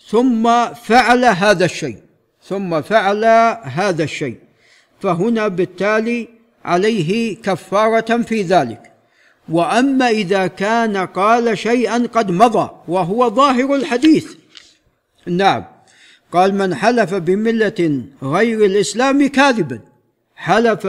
ثم 0.09 0.75
فعل 0.75 1.25
هذا 1.25 1.65
الشيء 1.65 1.99
ثم 2.43 2.81
فعل 2.83 3.25
هذا 3.63 4.05
الشيء 4.05 4.39
فهنا 5.01 5.49
بالتالي 5.49 6.29
عليه 6.65 7.37
كفارة 7.43 8.23
في 8.23 8.43
ذلك. 8.43 8.93
وأما 9.49 10.09
إذا 10.09 10.47
كان 10.47 10.97
قال 10.97 11.59
شيئا 11.59 12.09
قد 12.13 12.31
مضى 12.31 12.71
وهو 12.89 13.31
ظاهر 13.31 13.75
الحديث. 13.75 14.35
نعم. 15.27 15.65
قال 16.35 16.55
من 16.55 16.75
حلف 16.75 17.15
بملة 17.15 18.03
غير 18.23 18.65
الإسلام 18.65 19.27
كاذبا 19.27 19.81
حلف 20.37 20.87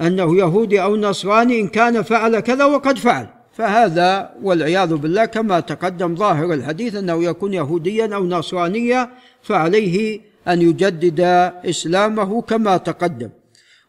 أنه 0.00 0.36
يهودي 0.36 0.82
أو 0.82 0.96
نصراني 0.96 1.60
إن 1.60 1.68
كان 1.68 2.02
فعل 2.02 2.40
كذا 2.40 2.64
وقد 2.64 2.98
فعل. 2.98 3.26
فهذا 3.52 4.34
والعياذ 4.42 4.94
بالله 4.94 5.24
كما 5.24 5.60
تقدم 5.60 6.16
ظاهر 6.16 6.52
الحديث 6.52 6.94
أنه 6.94 7.24
يكون 7.24 7.54
يهوديا 7.54 8.14
أو 8.14 8.26
نصرانيا 8.26 9.10
فعليه 9.42 10.20
أن 10.48 10.62
يجدد 10.62 11.20
إسلامه 11.64 12.42
كما 12.42 12.76
تقدم. 12.76 13.30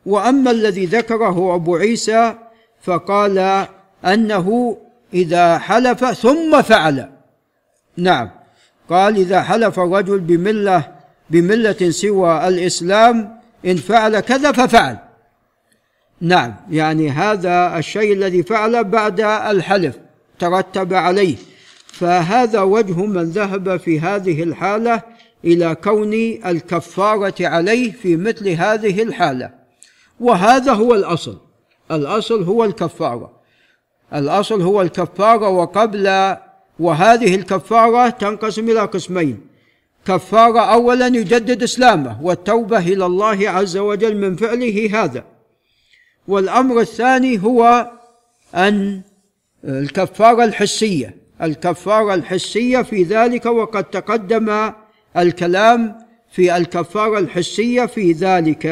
وأما 0.06 0.52
الذي 0.52 0.86
ذكره 0.86 1.56
أبو 1.56 1.76
عيسى 1.76 2.34
فقال 2.82 3.66
أنه 4.06 4.78
إذا 5.14 5.58
حلف 5.58 6.06
ثم 6.06 6.62
فعل. 6.62 7.10
نعم. 7.98 8.39
قال 8.90 9.16
إذا 9.16 9.42
حلف 9.42 9.80
الرجل 9.80 10.20
بملة 10.20 10.92
بملة 11.30 11.90
سوى 11.90 12.48
الإسلام 12.48 13.40
إن 13.66 13.76
فعل 13.76 14.20
كذا 14.20 14.52
ففعل. 14.52 14.98
نعم 16.22 16.56
يعني 16.70 17.10
هذا 17.10 17.78
الشيء 17.78 18.14
الذي 18.14 18.44
فعل 18.44 18.84
بعد 18.84 19.22
الحلف 19.22 19.98
ترتب 20.40 20.94
عليه. 20.94 21.36
فهذا 21.88 22.62
وجه 22.62 23.06
من 23.06 23.24
ذهب 23.24 23.78
في 23.78 24.00
هذه 24.00 24.44
الحالة 24.44 25.02
إلى 25.46 25.76
كون 25.76 26.14
الكفارة 26.46 27.48
عليه 27.48 27.92
في 27.92 28.16
مثل 28.16 28.50
هذه 28.50 29.04
الحالة. 29.04 29.52
وهذا 30.20 30.74
هو 30.74 30.96
الأصل. 30.96 31.38
الأصل 31.92 32.44
هو 32.44 32.66
الكفارة. 32.66 33.32
الأصل 34.14 34.62
هو 34.62 34.82
الكفارة 34.82 35.50
وقبل 35.50 36.36
وهذه 36.80 37.36
الكفارة 37.36 38.10
تنقسم 38.10 38.70
إلى 38.70 38.80
قسمين. 38.80 39.42
كفارة 40.06 40.60
أولا 40.60 41.08
يجدد 41.08 41.64
إسلامه 41.64 42.24
والتوبة 42.24 42.78
إلى 42.78 43.06
الله 43.06 43.50
عز 43.50 43.78
وجل 43.78 44.18
من 44.18 44.36
فعله 44.36 45.04
هذا. 45.04 45.24
والأمر 46.28 46.80
الثاني 46.80 47.44
هو 47.44 47.92
أن 48.56 49.02
الكفارة 49.64 50.44
الحسية. 50.44 51.16
الكفارة 51.42 52.14
الحسية 52.14 52.82
في 52.82 53.04
ذلك 53.04 53.46
وقد 53.46 53.84
تقدم 53.84 54.72
الكلام 55.18 55.98
في 56.32 56.58
الكفارة 56.58 57.20
الحسية 57.20 57.86
في 57.86 58.12
ذلك. 58.12 58.66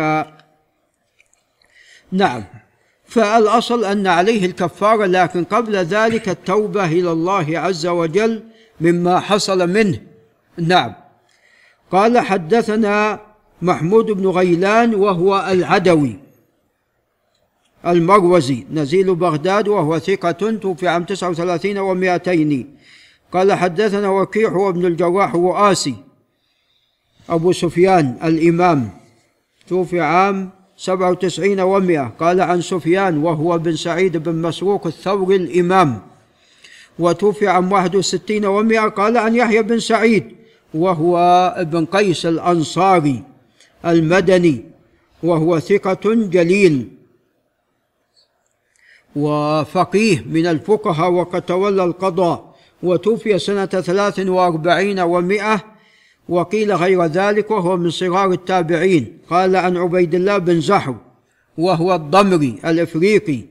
نعم. 2.12 2.44
فالأصل 3.18 3.86
أن 3.86 4.08
عليه 4.08 4.46
الكفارة 4.46 5.06
لكن 5.06 5.44
قبل 5.44 5.76
ذلك 5.76 6.30
التوبة 6.30 6.86
إلى 6.86 7.12
الله 7.12 7.60
عز 7.60 7.86
وجل 7.88 8.44
مما 8.82 9.20
حصل 9.20 9.70
منه. 9.70 10.00
نعم. 10.58 10.94
قال 11.92 12.20
حدثنا 12.20 13.20
محمود 13.62 14.06
بن 14.06 14.28
غيلان 14.28 14.96
وهو 14.96 15.48
العدوي 15.52 16.20
المروزي 17.86 18.66
نزيل 18.72 19.16
بغداد 19.16 19.68
وهو 19.68 20.00
ثقة 20.00 20.52
توفي 20.62 20.88
عام 20.88 21.04
39 21.04 21.76
و200 21.76 22.66
قال 23.32 23.54
حدثنا 23.54 24.10
وكيع 24.10 24.50
هو 24.50 24.70
ابن 24.70 24.86
الجراح 24.86 25.36
وآسي 25.36 25.96
أبو 27.30 27.52
سفيان 27.52 28.18
الإمام 28.24 28.90
توفي 29.68 30.02
عام 30.02 30.57
سبعة 30.78 31.12
وتسعين 31.12 31.60
ومئة. 31.60 32.14
قال 32.20 32.42
عن 32.42 32.62
سفيان 32.62 33.18
وهو 33.18 33.58
بن 33.58 33.76
سعيد 33.76 34.18
بن 34.18 34.36
مسروق 34.36 34.88
الثوري 34.88 35.36
الإمام. 35.36 36.02
وتوفي 37.00 37.48
عن 37.48 37.72
واحد 37.72 37.96
وستين 37.96 38.46
ومئة. 38.46 38.88
قال 38.88 39.18
عن 39.18 39.36
يحيى 39.36 39.62
بن 39.62 39.80
سعيد 39.80 40.36
وهو 40.74 41.18
ابن 41.58 41.86
قيس 41.86 42.26
الأنصاري 42.26 43.24
المدني 43.86 44.66
وهو 45.24 45.60
ثقة 45.60 46.14
جليل 46.14 46.88
وفقيه 49.16 50.24
من 50.30 50.46
الفقهاء 50.46 51.12
وقد 51.12 51.42
تولى 51.42 51.84
القضاء. 51.84 52.56
وتوفي 52.84 53.40
سنة 53.40 53.66
ثلاث 53.66 54.20
وأربعين 54.20 55.00
ومئة. 55.00 55.77
وقيل 56.30 56.74
غير 56.74 57.06
ذلك 57.06 57.52
وهو 57.52 57.78
من 57.78 57.90
صغار 57.90 58.32
التابعين. 58.32 59.18
قال 59.30 59.56
عن 59.56 59.78
عبيد 59.78 60.16
الله 60.16 60.38
بن 60.38 60.62
زحر 60.62 60.96
وهو 61.58 61.96
الضمري 61.96 62.60
الإفريقي 62.66 63.42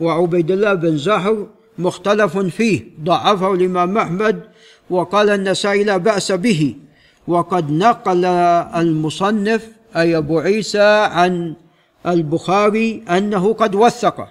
وعبيد 0.00 0.50
الله 0.50 0.74
بن 0.74 0.96
زحر 0.96 1.46
مختلف 1.78 2.38
فيه 2.38 2.84
ضعفه 3.00 3.54
الإمام 3.54 3.98
أحمد 3.98 4.40
وقال 4.90 5.30
النسائي 5.30 5.84
لا 5.84 5.96
بأس 5.96 6.32
به. 6.32 6.74
وقد 7.28 7.70
نقل 7.70 8.24
المصنف 8.24 9.68
أي 9.96 10.16
أبو 10.16 10.38
عيسى 10.38 11.08
عن 11.10 11.54
البخاري 12.06 13.02
أنه 13.10 13.52
قد 13.52 13.74
وثقه 13.74 14.28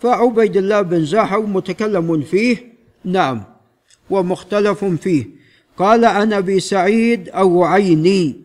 فعبيد 0.00 0.56
الله 0.56 0.80
بن 0.82 1.04
زحر 1.04 1.40
متكلم 1.40 2.22
فيه 2.22 2.72
نعم 3.04 3.42
ومختلف 4.10 4.84
فيه. 4.84 5.43
قال 5.78 6.04
عن 6.04 6.32
أبي 6.32 6.60
سعيد 6.60 7.28
الرعيني 7.28 8.36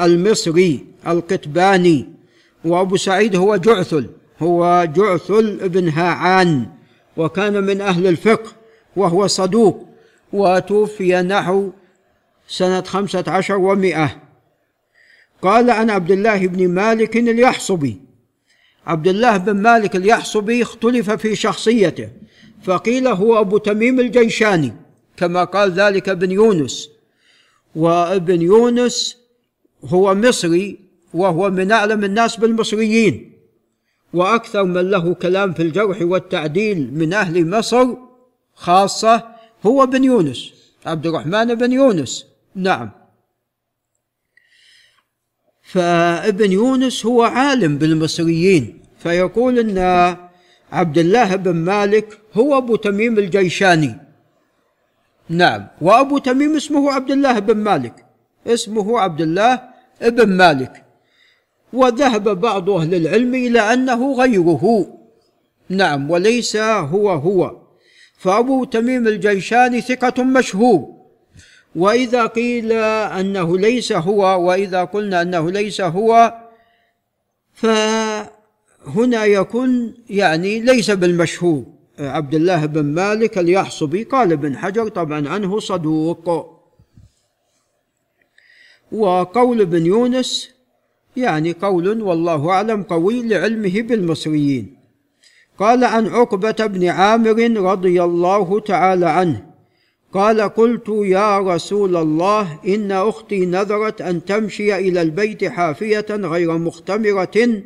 المصري 0.00 0.86
القتباني 1.06 2.08
وأبو 2.64 2.96
سعيد 2.96 3.36
هو 3.36 3.56
جعثل 3.56 4.10
هو 4.42 4.88
جعثل 4.96 5.68
بن 5.68 5.88
هاعان 5.88 6.66
وكان 7.16 7.64
من 7.64 7.80
أهل 7.80 8.06
الفقه 8.06 8.52
وهو 8.96 9.26
صدوق 9.26 9.88
وتوفي 10.32 11.22
نحو 11.22 11.70
سنة 12.48 12.82
خمسة 12.82 13.24
عشر 13.28 13.56
ومائة. 13.56 14.22
قال 15.42 15.70
عن 15.70 15.90
عبد 15.90 16.10
الله 16.10 16.46
بن 16.46 16.68
مالك 16.68 17.16
اليحصبي. 17.16 18.00
عبد 18.86 19.08
الله 19.08 19.36
بن 19.36 19.52
مالك 19.52 19.96
اليحصبي 19.96 20.62
اختلف 20.62 21.10
في 21.10 21.36
شخصيته 21.36 22.08
فقيل 22.62 23.06
هو 23.06 23.40
أبو 23.40 23.58
تميم 23.58 24.00
الجيشاني. 24.00 24.72
كما 25.20 25.44
قال 25.44 25.72
ذلك 25.72 26.08
ابن 26.08 26.30
يونس. 26.30 26.90
وابن 27.76 28.42
يونس 28.42 29.16
هو 29.84 30.14
مصري 30.14 30.78
وهو 31.14 31.50
من 31.50 31.72
أعلم 31.72 32.04
الناس 32.04 32.36
بالمصريين. 32.36 33.32
وأكثر 34.12 34.64
من 34.64 34.90
له 34.90 35.14
كلام 35.14 35.52
في 35.52 35.62
الجرح 35.62 36.02
والتعديل 36.02 36.94
من 36.94 37.12
أهل 37.12 37.50
مصر 37.50 37.86
خاصة 38.54 39.28
هو 39.66 39.82
ابن 39.82 40.04
يونس 40.04 40.52
عبد 40.86 41.06
الرحمن 41.06 41.54
بن 41.54 41.72
يونس. 41.72 42.26
نعم. 42.54 42.90
فابن 45.62 46.52
يونس 46.52 47.06
هو 47.06 47.22
عالم 47.22 47.78
بالمصريين. 47.78 48.80
فيقول 48.98 49.58
إن 49.58 49.78
عبد 50.72 50.98
الله 50.98 51.36
بن 51.36 51.52
مالك 51.52 52.18
هو 52.34 52.58
أبو 52.58 52.76
تميم 52.76 53.18
الجيشاني. 53.18 54.09
نعم. 55.30 55.66
وأبو 55.80 56.18
تميم 56.18 56.56
اسمه 56.56 56.92
عبد 56.92 57.10
الله 57.10 57.38
بن 57.38 57.56
مالك. 57.56 58.04
اسمه 58.46 59.00
عبد 59.00 59.20
الله 59.20 59.62
بن 60.02 60.28
مالك. 60.28 60.84
وذهب 61.72 62.40
بعض 62.40 62.70
أهل 62.70 62.94
العلم 62.94 63.34
إلى 63.34 63.60
أنه 63.60 64.12
غيره. 64.12 64.86
نعم. 65.68 66.10
وليس 66.10 66.56
هو 66.56 67.10
هو. 67.10 67.56
فأبو 68.18 68.64
تميم 68.64 69.08
الجيشاني 69.08 69.80
ثقة 69.80 70.22
مشهور. 70.22 71.00
وإذا 71.76 72.26
قيل 72.26 72.72
أنه 72.72 73.58
ليس 73.58 73.92
هو 73.92 74.48
وإذا 74.48 74.84
قلنا 74.84 75.22
أنه 75.22 75.50
ليس 75.50 75.80
هو 75.80 76.34
فهنا 77.54 79.24
يكون 79.24 79.94
يعني 80.10 80.60
ليس 80.60 80.90
بالمشهور. 80.90 81.79
عبد 82.00 82.34
الله 82.34 82.66
بن 82.66 82.84
مالك 82.84 83.38
اليحصبي 83.38 84.02
قال 84.02 84.32
ابن 84.32 84.56
حجر 84.56 84.88
طبعا 84.88 85.28
عنه 85.28 85.60
صدوق. 85.60 86.56
وقول 88.92 89.60
ابن 89.60 89.86
يونس 89.86 90.50
يعني 91.16 91.52
قول 91.52 92.02
والله 92.02 92.50
أعلم 92.50 92.82
قوي 92.82 93.28
لعلمه 93.28 93.82
بالمصريين. 93.82 94.76
قال 95.58 95.84
عن 95.84 96.06
عقبة 96.06 96.66
بن 96.66 96.86
عامر 96.88 97.60
رضي 97.72 98.02
الله 98.02 98.60
تعالى 98.60 99.06
عنه 99.06 99.50
قال 100.12 100.40
قلت 100.40 100.88
يا 100.88 101.38
رسول 101.38 101.96
الله 101.96 102.60
إن 102.66 102.92
أختي 102.92 103.46
نذرت 103.46 104.00
أن 104.00 104.24
تمشي 104.24 104.74
إلى 104.76 105.02
البيت 105.02 105.44
حافية 105.44 106.06
غير 106.10 106.58
مختمرة 106.58 107.62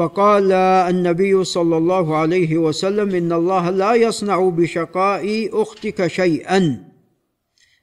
فقال 0.00 0.52
النبي 0.92 1.44
صلى 1.44 1.76
الله 1.76 2.16
عليه 2.16 2.58
وسلم 2.58 3.14
إن 3.14 3.32
الله 3.32 3.70
لا 3.70 3.94
يصنع 3.94 4.48
بشقاء 4.48 5.50
أختك 5.62 6.06
شيئا. 6.06 6.84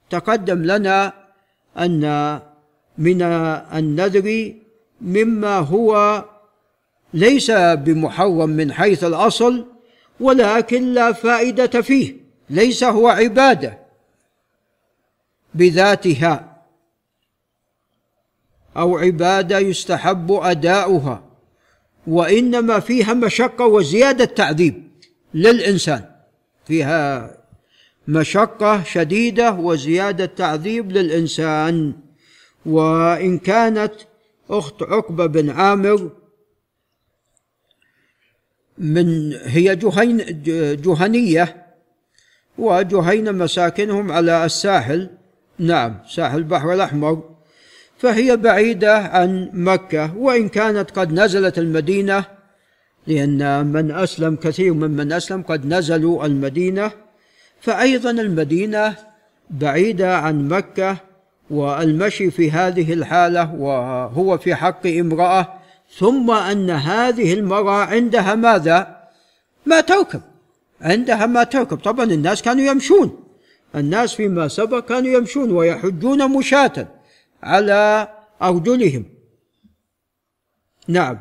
تقدم 0.10 0.64
لنا 0.64 1.14
أن 1.78 2.40
من 2.98 3.22
النذر 3.22 4.54
مما 5.02 5.58
هو 5.58 6.24
ليس 7.14 7.52
بمحرم 7.86 8.50
من 8.50 8.74
حيث 8.74 9.04
الأصل 9.04 9.66
ولكن 10.20 10.94
لا 10.94 11.12
فائدة 11.12 11.82
فيه 11.82 12.16
ليس 12.50 12.84
هو 12.84 13.08
عبادة 13.08 13.78
بذاتها 15.54 16.64
أو 18.78 18.98
عبادة 18.98 19.60
يستحب 19.60 20.32
أداؤها. 20.32 21.27
وإنما 22.08 22.80
فيها 22.80 23.14
مشقة 23.14 23.66
وزيادة 23.66 24.26
تعذيب 24.26 24.88
للإنسان. 25.34 26.06
فيها 26.66 27.38
مشقة 28.08 28.84
شديدة 28.84 29.52
وزيادة 29.52 30.26
تعذيب 30.26 30.92
للإنسان. 30.92 31.94
وإن 32.66 33.38
كانت 33.38 33.94
أخت 34.50 34.84
عقبة 34.84 35.26
بن 35.26 35.50
عامر 35.50 36.12
من 38.78 39.34
هي 39.34 39.76
جهين 39.76 40.42
جهنية 40.82 41.66
وجهين 42.58 43.36
مساكنهم 43.36 44.12
على 44.12 44.46
الساحل. 44.46 45.10
نعم 45.60 46.00
ساحل 46.10 46.38
البحر 46.38 46.74
الأحمر. 46.74 47.37
فهي 47.98 48.38
بعيدة 48.38 48.98
عن 48.98 49.50
مكة 49.54 50.18
وإن 50.18 50.50
كانت 50.50 50.92
قد 50.92 51.14
نزلت 51.14 51.58
المدينة 51.58 52.26
لأن 53.08 53.66
من 53.66 53.92
أسلم 53.92 54.36
كثير 54.36 54.74
ممن 54.74 55.12
أسلم 55.12 55.42
قد 55.42 55.66
نزلوا 55.66 56.26
المدينة. 56.26 56.92
فايضا 57.62 58.12
المدينة 58.12 58.96
بعيدة 59.50 60.18
عن 60.18 60.48
مكة 60.48 60.98
والمشي 61.50 62.32
في 62.32 62.52
هذه 62.52 62.94
الحالة 62.94 63.54
وهو 63.56 64.38
في 64.38 64.56
حق 64.56 64.88
امرأة. 64.88 65.54
ثم 65.98 66.32
أن 66.32 66.70
هذه 66.70 67.34
المرأة 67.34 67.86
عندها 67.86 68.36
ماذا؟ 68.36 68.98
ما 69.66 69.82
تركب. 69.82 70.22
عندها 70.82 71.26
ما 71.26 71.44
تركب. 71.44 71.78
طبعا 71.78 72.06
الناس 72.06 72.42
كانوا 72.42 72.64
يمشون. 72.66 73.20
الناس 73.76 74.14
فيما 74.16 74.48
سبق 74.48 74.86
كانوا 74.86 75.18
يمشون 75.18 75.52
ويحجون 75.52 76.32
مشاة. 76.32 76.88
على 77.44 78.08
أرجلهم. 78.42 79.06
نعم. 80.88 81.20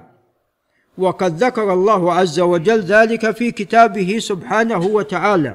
وقد 0.98 1.44
ذكر 1.44 1.72
الله 1.72 2.14
عز 2.14 2.40
وجل 2.40 2.80
ذلك 2.80 3.30
في 3.30 3.50
كتابه 3.50 4.18
سبحانه 4.18 4.86
وتعالى. 4.86 5.54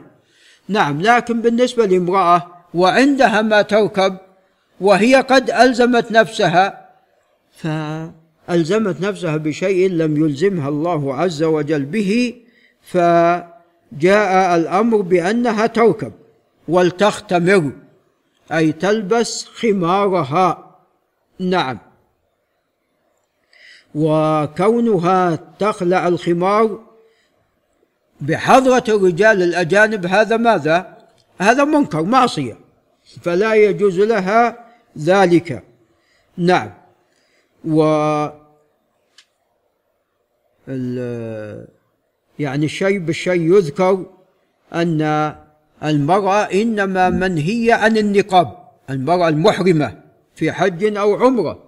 نعم 0.68 1.02
لكن 1.02 1.42
بالنسبة 1.42 1.86
لامرأة 1.86 2.48
وعندها 2.74 3.42
ما 3.42 3.62
تركب 3.62 4.18
وهي 4.82 5.16
قد 5.16 5.52
ألزمت 5.52 6.12
نفسها 6.12 6.90
فألزمت 7.52 9.02
نفسها 9.02 9.38
بشيء 9.38 9.90
لم 9.90 10.26
يلزمها 10.26 10.70
الله 10.70 11.16
عز 11.16 11.44
وجل 11.44 11.86
به 11.86 12.36
فجاء 12.82 14.56
الأمر 14.56 15.02
بأنها 15.02 15.66
تركب 15.66 16.12
ولتختمر 16.68 17.72
أي 18.52 18.72
تلبس 18.72 19.46
خمارها. 19.46 20.78
نعم. 21.40 21.78
وكونها 23.96 25.36
تخلع 25.60 26.08
الخمار 26.08 26.80
بحضرة 28.22 28.84
الرجال 28.90 29.44
الأجانب 29.44 30.06
هذا 30.06 30.38
ماذا؟ 30.38 30.98
هذا 31.40 31.64
منكر 31.64 32.04
معصية. 32.04 32.58
فلا 33.22 33.54
يجوز 33.54 34.00
لها 34.00 34.66
ذلك. 34.98 35.64
نعم. 36.38 36.74
و 37.66 37.82
يعني 42.40 42.66
الشيء 42.66 43.00
بالشيء 43.00 43.42
يذكر 43.42 44.06
أن 44.74 45.36
المرأة 45.84 46.42
إنما 46.42 47.10
منهية 47.10 47.74
عن 47.74 47.98
النقاب 47.98 48.58
المرأة 48.90 49.30
المحرمة 49.30 50.02
في 50.36 50.52
حج 50.52 50.98
أو 50.98 51.16
عمرة 51.16 51.64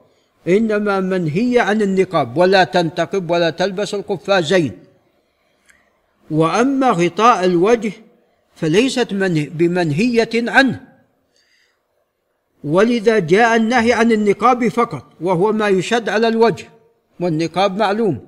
إنما 0.47 0.99
منهية 0.99 1.61
عن 1.61 1.81
النقاب 1.81 2.37
ولا 2.37 2.63
تنتقب 2.63 3.31
ولا 3.31 3.49
تلبس 3.49 3.93
القفازين 3.93 4.79
وأما 6.31 6.89
غطاء 6.89 7.45
الوجه 7.45 7.91
فليست 8.55 9.13
بمنهية 9.53 10.29
عنه. 10.35 10.81
ولذا 12.63 13.19
جاء 13.19 13.55
النهي 13.55 13.93
عن 13.93 14.11
النقاب 14.11 14.67
فقط 14.67 15.05
وهو 15.21 15.51
ما 15.51 15.67
يشد 15.67 16.09
على 16.09 16.27
الوجه 16.27 16.65
والنقاب 17.19 17.77
معلوم 17.77 18.27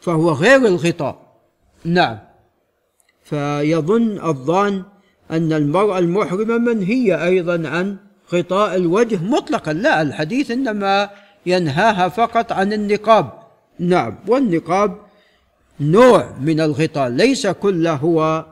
فهو 0.00 0.30
غير 0.30 0.66
الغطاء. 0.66 1.38
نعم. 1.84 2.18
فيظن 3.24 4.26
الظان 4.26 4.82
أن 5.30 5.52
المرأة 5.52 5.98
المحرمة 5.98 6.58
منهية 6.58 7.24
أيضا 7.24 7.68
عن 7.68 7.96
غطاء 8.32 8.76
الوجه 8.76 9.22
مطلقا. 9.22 9.72
لا 9.72 10.02
الحديث 10.02 10.50
إنما 10.50 11.10
ينهاها 11.46 12.08
فقط 12.08 12.52
عن 12.52 12.72
النقاب. 12.72 13.32
نعم 13.78 14.18
والنقاب 14.28 14.96
نوع 15.80 16.38
من 16.40 16.60
الغطاء 16.60 17.08
ليس 17.08 17.46
كله 17.46 17.94
هو 17.94 18.46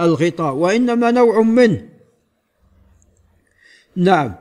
الغطاء 0.00 0.54
وإنما 0.54 1.10
نوع 1.10 1.40
منه. 1.40 1.88
نعم 3.96 4.34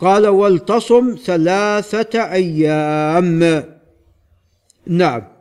قال 0.00 0.26
ولتصم 0.28 1.16
ثلاثة 1.24 2.32
أيام. 2.32 3.64
نعم. 4.86 5.37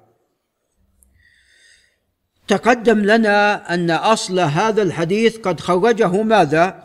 تقدم 2.47 2.99
لنا 2.99 3.73
أن 3.73 3.91
أصل 3.91 4.39
هذا 4.39 4.81
الحديث 4.81 5.37
قد 5.37 5.59
خرجه 5.59 6.23
ماذا؟ 6.23 6.83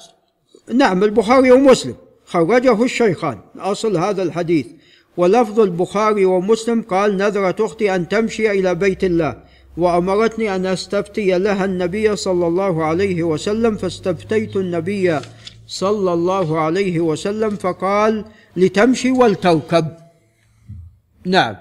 نعم 0.75 1.05
البخاري 1.05 1.53
ومسلم. 1.53 1.95
خرجه 2.25 2.83
الشيخان 2.85 3.39
أصل 3.59 3.97
هذا 3.97 4.23
الحديث. 4.23 4.67
ولفظ 5.17 5.61
البخاري 5.61 6.25
ومسلم 6.25 6.83
قال 6.83 7.17
نذرت 7.17 7.61
أختي 7.61 7.95
أن 7.95 8.09
تمشي 8.09 8.51
إلى 8.51 8.75
بيت 8.75 9.05
الله 9.05 9.37
وأمرتني 9.77 10.57
أن 10.57 10.67
أستفتي 10.67 11.39
لها 11.39 11.65
النبي 11.65 12.17
صلى 12.17 12.47
الله 12.47 12.85
عليه 12.85 13.23
وسلم 13.23 13.77
فاستفتيت 13.77 14.57
النبي 14.57 15.19
صلى 15.67 16.13
الله 16.13 16.61
عليه 16.61 17.01
وسلم 17.01 17.51
فقال 17.57 18.25
لتمشي 18.57 19.11
ولتركب. 19.11 19.87
نعم. 21.27 21.57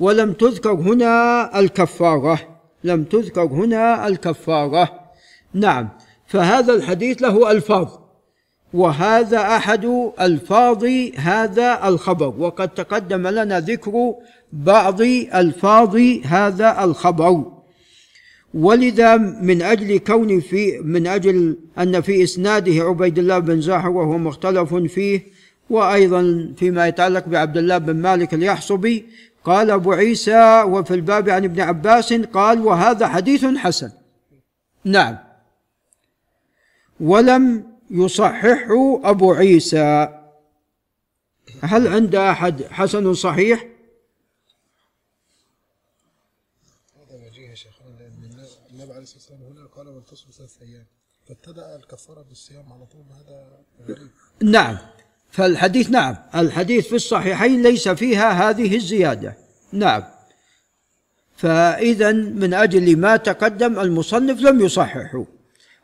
ولم 0.00 0.32
تذكر 0.32 0.72
هنا 0.72 1.50
الكفارة. 1.60 2.55
لم 2.86 3.04
تذكر 3.04 3.44
هنا 3.44 4.08
الكفارة. 4.08 5.00
نعم 5.54 5.88
فهذا 6.26 6.72
الحديث 6.72 7.22
له 7.22 7.50
ألفاظ 7.50 7.88
وهذا 8.74 9.40
أحد 9.56 9.84
ألفاظ 10.20 10.84
هذا 11.16 11.88
الخبر 11.88 12.34
وقد 12.38 12.68
تقدم 12.68 13.26
لنا 13.26 13.60
ذكر 13.60 14.14
بعض 14.52 15.00
ألفاظ 15.34 15.96
هذا 16.24 16.84
الخبر. 16.84 17.44
ولذا 18.54 19.16
من 19.16 19.62
أجل 19.62 19.98
كون 19.98 20.40
في 20.40 20.78
من 20.78 21.06
أجل 21.06 21.56
أن 21.78 22.00
في 22.00 22.22
إسناده 22.22 22.84
عبيد 22.84 23.18
الله 23.18 23.38
بن 23.38 23.60
زاحر 23.60 23.88
وهو 23.88 24.18
مختلف 24.18 24.74
فيه 24.74 25.26
وأيضا 25.70 26.52
فيما 26.56 26.88
يتعلق 26.88 27.28
بعبد 27.28 27.56
الله 27.56 27.78
بن 27.78 27.96
مالك 27.96 28.34
اليحصبي 28.34 29.06
قال 29.46 29.70
أبو 29.70 29.92
عيسى 29.92 30.62
وفي 30.62 30.94
الباب 30.94 31.28
عن 31.28 31.44
ابن 31.44 31.60
عباس 31.60 32.12
قال 32.12 32.60
وهذا 32.60 33.08
حديث 33.08 33.44
حسن. 33.44 33.92
نعم. 34.84 35.18
ولم 37.00 37.72
يصححه 37.90 39.10
أبو 39.10 39.32
عيسى. 39.32 40.22
هل 41.62 41.88
عند 41.88 42.14
أحد 42.14 42.62
حسن 42.62 43.14
صحيح؟ 43.14 43.66
هذا 46.96 47.26
وجيه 47.26 47.50
يا 47.50 47.54
شيخنا 47.54 47.90
لأن 47.98 48.46
النبي 48.70 48.92
عليه 48.92 49.02
الصلاة 49.02 49.18
والسلام 49.18 49.42
هنا 49.42 49.66
قال 49.66 49.86
من 49.94 50.04
تصوم 50.04 50.30
ثلاث 50.30 50.62
أيام. 50.62 50.86
فابتدأ 51.28 51.76
الكفارة 51.76 52.22
بالصيام 52.22 52.72
على 52.72 52.86
طول 52.86 53.04
هذا 53.18 53.64
غريب. 53.88 54.10
نعم. 54.42 54.78
فالحديث 55.36 55.90
نعم 55.90 56.16
الحديث 56.34 56.88
في 56.88 56.96
الصحيحين 56.96 57.62
ليس 57.62 57.88
فيها 57.88 58.50
هذه 58.50 58.76
الزيادة. 58.76 59.36
نعم. 59.72 60.02
فإذا 61.36 62.12
من 62.12 62.54
أجل 62.54 62.96
ما 62.98 63.16
تقدم 63.16 63.78
المصنف 63.80 64.40
لم 64.40 64.60
يصححه. 64.60 65.24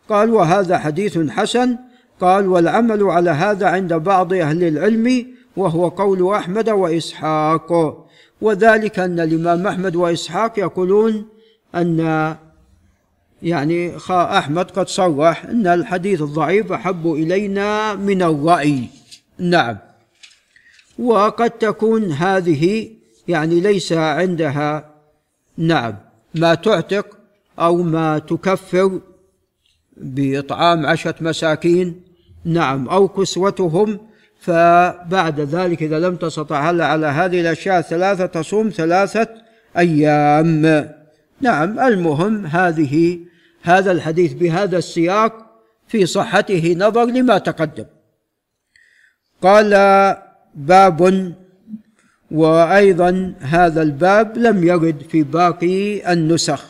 قال 0.09 0.31
وهذا 0.31 0.79
حديث 0.79 1.19
حسن. 1.31 1.77
قال 2.21 2.49
والعمل 2.49 3.03
على 3.03 3.31
هذا 3.31 3.67
عند 3.67 3.95
بعض 3.95 4.33
أهل 4.33 4.65
العلم 4.65 5.27
وهو 5.57 5.89
قول 5.89 6.35
أحمد 6.35 6.69
وإسحاق. 6.69 7.99
وذلك 8.41 8.99
أن 8.99 9.21
الإمام 9.21 9.67
أحمد 9.67 9.97
وإسحاق 9.97 10.59
يقولون 10.59 11.29
أن 11.75 11.99
يعني 13.43 13.97
أحمد 14.11 14.71
قد 14.71 14.89
صرح 14.89 15.45
أن 15.45 15.67
الحديث 15.67 16.23
الضعيف 16.23 16.73
أحب 16.73 17.13
إلينا 17.13 17.95
من 17.95 18.23
الرأي. 18.23 19.02
نعم. 19.39 19.79
وقد 20.99 21.51
تكون 21.51 22.13
هذه 22.13 22.91
يعني 23.29 23.61
ليس 23.61 23.93
عندها 23.93 24.95
نعم 25.57 25.95
ما 26.35 26.55
تعتق 26.55 27.19
أو 27.59 27.83
ما 27.83 28.19
تكفر 28.19 29.01
بإطعام 29.97 30.87
عشرة 30.87 31.15
مساكين 31.21 32.03
نعم 32.45 32.89
أو 32.89 33.09
كسوتهم 33.09 33.99
فبعد 34.41 35.41
ذلك 35.41 35.83
إذا 35.83 35.99
لم 35.99 36.17
تستطع 36.17 36.71
هلا 36.71 36.87
على 36.87 37.07
هذه 37.07 37.41
الأشياء 37.41 37.79
الثلاثة 37.79 38.27
تصوم 38.27 38.69
ثلاثة 38.69 39.29
أيام؟ 39.79 40.89
نعم 41.41 41.81
المهم 41.81 42.47
هذه 42.47 43.19
هذا 43.63 43.93
الحديث 43.93 44.33
بهذا 44.33 44.79
السياق 44.79 45.33
في 45.89 46.07
صحته 46.07 46.75
نظر 46.79 47.05
لما 47.05 47.39
تقدم. 47.39 47.85
قال 49.43 49.73
باب 50.55 51.33
وأيضا 52.31 53.35
هذا 53.41 53.83
الباب 53.83 54.39
لم 54.39 54.65
يرد 54.65 55.03
في 55.09 55.23
باقي 55.23 56.13
النسخ 56.13 56.65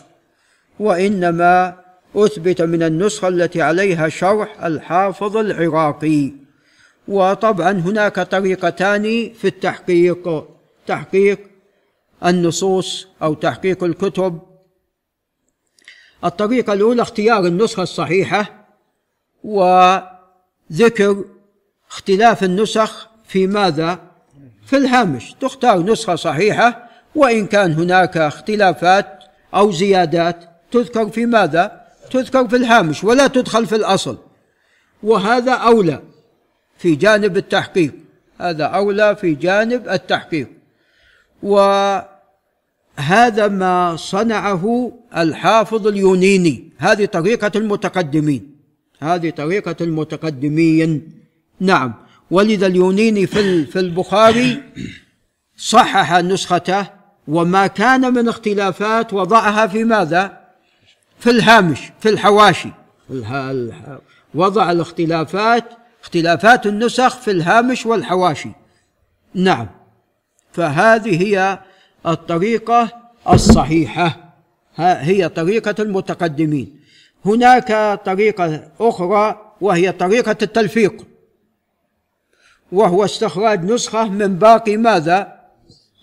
وإنما 0.78 1.76
أثبت 2.16 2.62
من 2.62 2.82
النسخة 2.82 3.28
التي 3.28 3.62
عليها 3.62 4.08
شرح 4.08 4.64
الحافظ 4.64 5.36
العراقي. 5.36 6.32
وطبعا 7.08 7.72
هناك 7.72 8.20
طريقتان 8.20 9.32
في 9.32 9.44
التحقيق 9.44 10.48
تحقيق 10.86 11.38
النصوص 12.24 13.08
أو 13.22 13.34
تحقيق 13.34 13.84
الكتب. 13.84 14.40
الطريقة 16.24 16.72
الأولى 16.72 17.02
اختيار 17.02 17.46
النسخة 17.46 17.82
الصحيحة 17.82 18.66
وذكر 19.44 21.24
اختلاف 21.92 22.44
النسخ 22.44 23.08
في 23.28 23.46
ماذا؟ 23.46 23.98
في 24.66 24.76
الهامش. 24.76 25.34
تختار 25.40 25.82
نسخة 25.82 26.14
صحيحة 26.14 26.88
وإن 27.14 27.46
كان 27.46 27.72
هناك 27.72 28.16
اختلافات 28.16 29.18
أو 29.54 29.72
زيادات 29.72 30.36
تذكر 30.70 31.08
في 31.08 31.26
ماذا؟ 31.26 31.82
تذكر 32.10 32.48
في 32.48 32.56
الهامش 32.56 33.04
ولا 33.04 33.26
تدخل 33.26 33.66
في 33.66 33.76
الأصل. 33.76 34.18
وهذا 35.02 35.52
أولى 35.52 36.02
في 36.78 36.94
جانب 36.94 37.36
التحقيق. 37.36 37.94
هذا 38.40 38.64
أولى 38.64 39.16
في 39.16 39.34
جانب 39.34 39.88
التحقيق. 39.88 40.48
وهذا 41.42 42.08
ما 43.48 43.96
صنعه 43.96 44.92
الحافظ 45.16 45.86
اليونيني. 45.86 46.72
هذه 46.78 47.04
طريقة 47.04 47.52
المتقدمين. 47.56 48.56
هذه 49.00 49.30
طريقة 49.30 49.76
المتقدمين. 49.80 51.21
نعم. 51.62 51.94
ولذا 52.30 52.66
اليونيني 52.66 53.26
في 53.26 53.66
في 53.66 53.78
البخاري 53.78 54.62
صحح 55.56 56.12
نسخته 56.12 56.86
وما 57.28 57.66
كان 57.66 58.14
من 58.14 58.28
اختلافات 58.28 59.12
وضعها 59.12 59.66
في 59.66 59.84
ماذا؟ 59.84 60.40
في 61.18 61.30
الهامش 61.30 61.80
في 62.00 62.08
الحواشي. 62.08 62.68
وضع 64.34 64.70
الاختلافات 64.70 65.64
اختلافات 66.02 66.66
النسخ 66.66 67.16
في 67.16 67.30
الهامش 67.30 67.86
والحواشي. 67.86 68.50
نعم. 69.34 69.68
فهذه 70.52 71.22
هي 71.22 71.58
الطريقة 72.06 72.88
الصحيحة. 73.28 74.34
هي 74.76 75.28
طريقة 75.28 75.74
المتقدمين. 75.78 76.80
هناك 77.24 78.00
طريقة 78.04 78.68
أخرى 78.80 79.54
وهي 79.60 79.92
طريقة 79.92 80.36
التلفيق. 80.42 81.11
وهو 82.72 83.04
استخراج 83.04 83.64
نسخة 83.64 84.08
من 84.08 84.34
باقي 84.38 84.76
ماذا؟ 84.76 85.40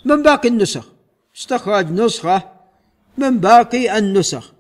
من 0.05 0.23
باقي 0.23 0.49
النسخ. 0.49 0.87
استخراج 1.37 1.91
نسخة 1.91 2.41
من 3.17 3.37
باقي 3.37 3.97
النسخ. 3.97 4.51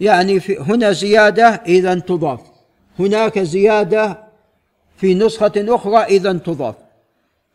يعني 0.00 0.40
في 0.40 0.58
هنا 0.58 0.92
زيادة 0.92 1.46
إذا 1.46 1.94
تضاف. 1.94 2.40
هناك 2.98 3.38
زيادة 3.38 4.18
في 4.96 5.14
نسخة 5.14 5.52
أخرى 5.56 5.96
إذا 5.96 6.32
تضاف. 6.32 6.74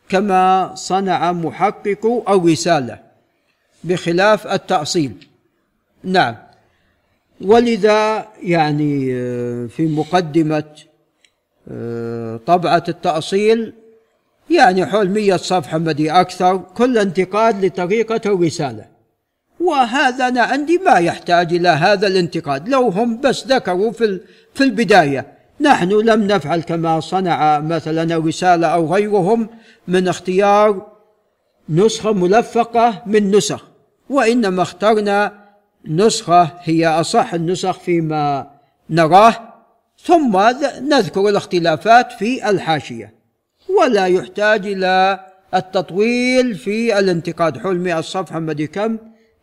كما 0.09 0.71
صنع 0.75 1.31
محقق 1.31 2.23
الرسالة 2.29 2.99
بخلاف 3.83 4.47
التأصيل. 4.47 5.27
نعم. 6.03 6.35
ولذا 7.41 8.27
يعني 8.43 9.13
آه، 9.13 9.67
في 9.67 9.85
مقدمة 9.85 10.63
آه، 11.71 12.39
طبعة 12.45 12.83
التأصيل 12.89 13.73
يعني 14.49 14.85
حول 14.85 15.09
مية 15.09 15.35
صفحة 15.35 15.77
مدي 15.77 16.11
أكثر 16.11 16.57
كل 16.57 16.97
انتقاد 16.97 17.65
لطريقة 17.65 18.21
الرسالة. 18.25 18.85
وهذا 19.59 20.27
أنا 20.27 20.41
عندي 20.41 20.77
ما 20.77 20.99
يحتاج 20.99 21.53
إلى 21.53 21.69
هذا 21.69 22.07
الانتقاد. 22.07 22.69
لو 22.69 22.87
هم 22.87 23.21
بس 23.21 23.47
ذكروا 23.47 23.91
في 23.91 24.19
في 24.53 24.63
البداية. 24.63 25.25
نحن 25.61 25.89
لم 25.89 26.27
نفعل 26.27 26.61
كما 26.61 26.99
صنع 26.99 27.59
مثلا 27.59 28.03
الرسالة 28.03 28.67
أو 28.67 28.93
غيرهم 28.93 29.49
من 29.87 30.07
اختيار 30.07 30.87
نسخة 31.69 32.13
ملفقة 32.13 33.01
من 33.05 33.35
نسخ. 33.35 33.65
وإنما 34.09 34.61
اخترنا 34.61 35.31
نسخة 35.87 36.51
هي 36.61 36.87
أصح 36.87 37.33
النسخ 37.33 37.79
فيما 37.79 38.47
نراه 38.89 39.35
ثم 40.03 40.37
نذكر 40.81 41.29
الاختلافات 41.29 42.11
في 42.11 42.49
الحاشية. 42.49 43.14
ولا 43.69 44.05
يحتاج 44.05 44.65
إلى 44.67 45.25
التطويل 45.53 46.55
في 46.55 46.99
الانتقاد. 46.99 47.57
حول 47.57 47.79
مئة 47.79 48.01
صفحة 48.01 48.39
مدي 48.39 48.67
كم؟ 48.67 48.97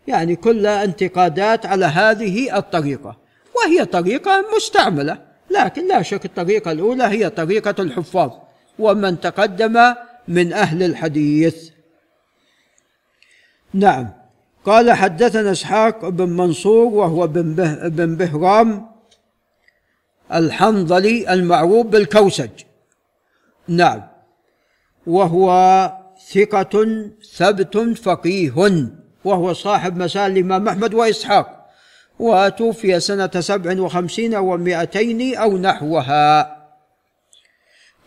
يعني 0.06 0.36
كلها 0.36 0.84
انتقادات 0.84 1.66
على 1.66 1.86
هذه 1.86 2.56
الطريقة. 2.56 3.16
وهي 3.56 3.84
طريقة 3.84 4.44
مستعملة 4.56 5.18
لكن 5.50 5.88
لا 5.88 6.02
شك 6.02 6.24
الطريقة 6.24 6.72
الأولى 6.72 7.04
هي 7.04 7.30
طريقة 7.30 7.74
الحفاظ 7.82 8.30
ومن 8.78 9.20
تقدم 9.20 9.94
من 10.28 10.52
أهل 10.52 10.82
الحديث. 10.82 11.70
نعم. 13.74 14.10
قال 14.64 14.92
حدثنا 14.92 15.52
إسحاق 15.52 16.08
بن 16.08 16.28
منصور 16.28 16.86
وهو 16.86 17.26
بن, 17.26 17.54
به 17.54 17.88
بن 17.88 18.16
بهرام 18.16 18.86
الحنظلي 20.34 21.32
المعروف 21.32 21.86
بالكوسج. 21.86 22.50
نعم. 23.68 24.11
وهو 25.06 25.48
ثقة 26.32 26.86
ثبت 27.36 27.98
فقيه 27.98 28.52
وهو 29.24 29.52
صاحب 29.52 29.96
مسائل 29.96 30.32
الإمام 30.32 30.68
أحمد 30.68 30.94
وإسحاق. 30.94 31.62
وتوفي 32.18 33.00
سنة 33.00 33.30
سبع 33.40 33.80
وخمسين 33.80 34.34
ومائتين 34.34 35.36
أو 35.36 35.58
نحوها. 35.58 36.56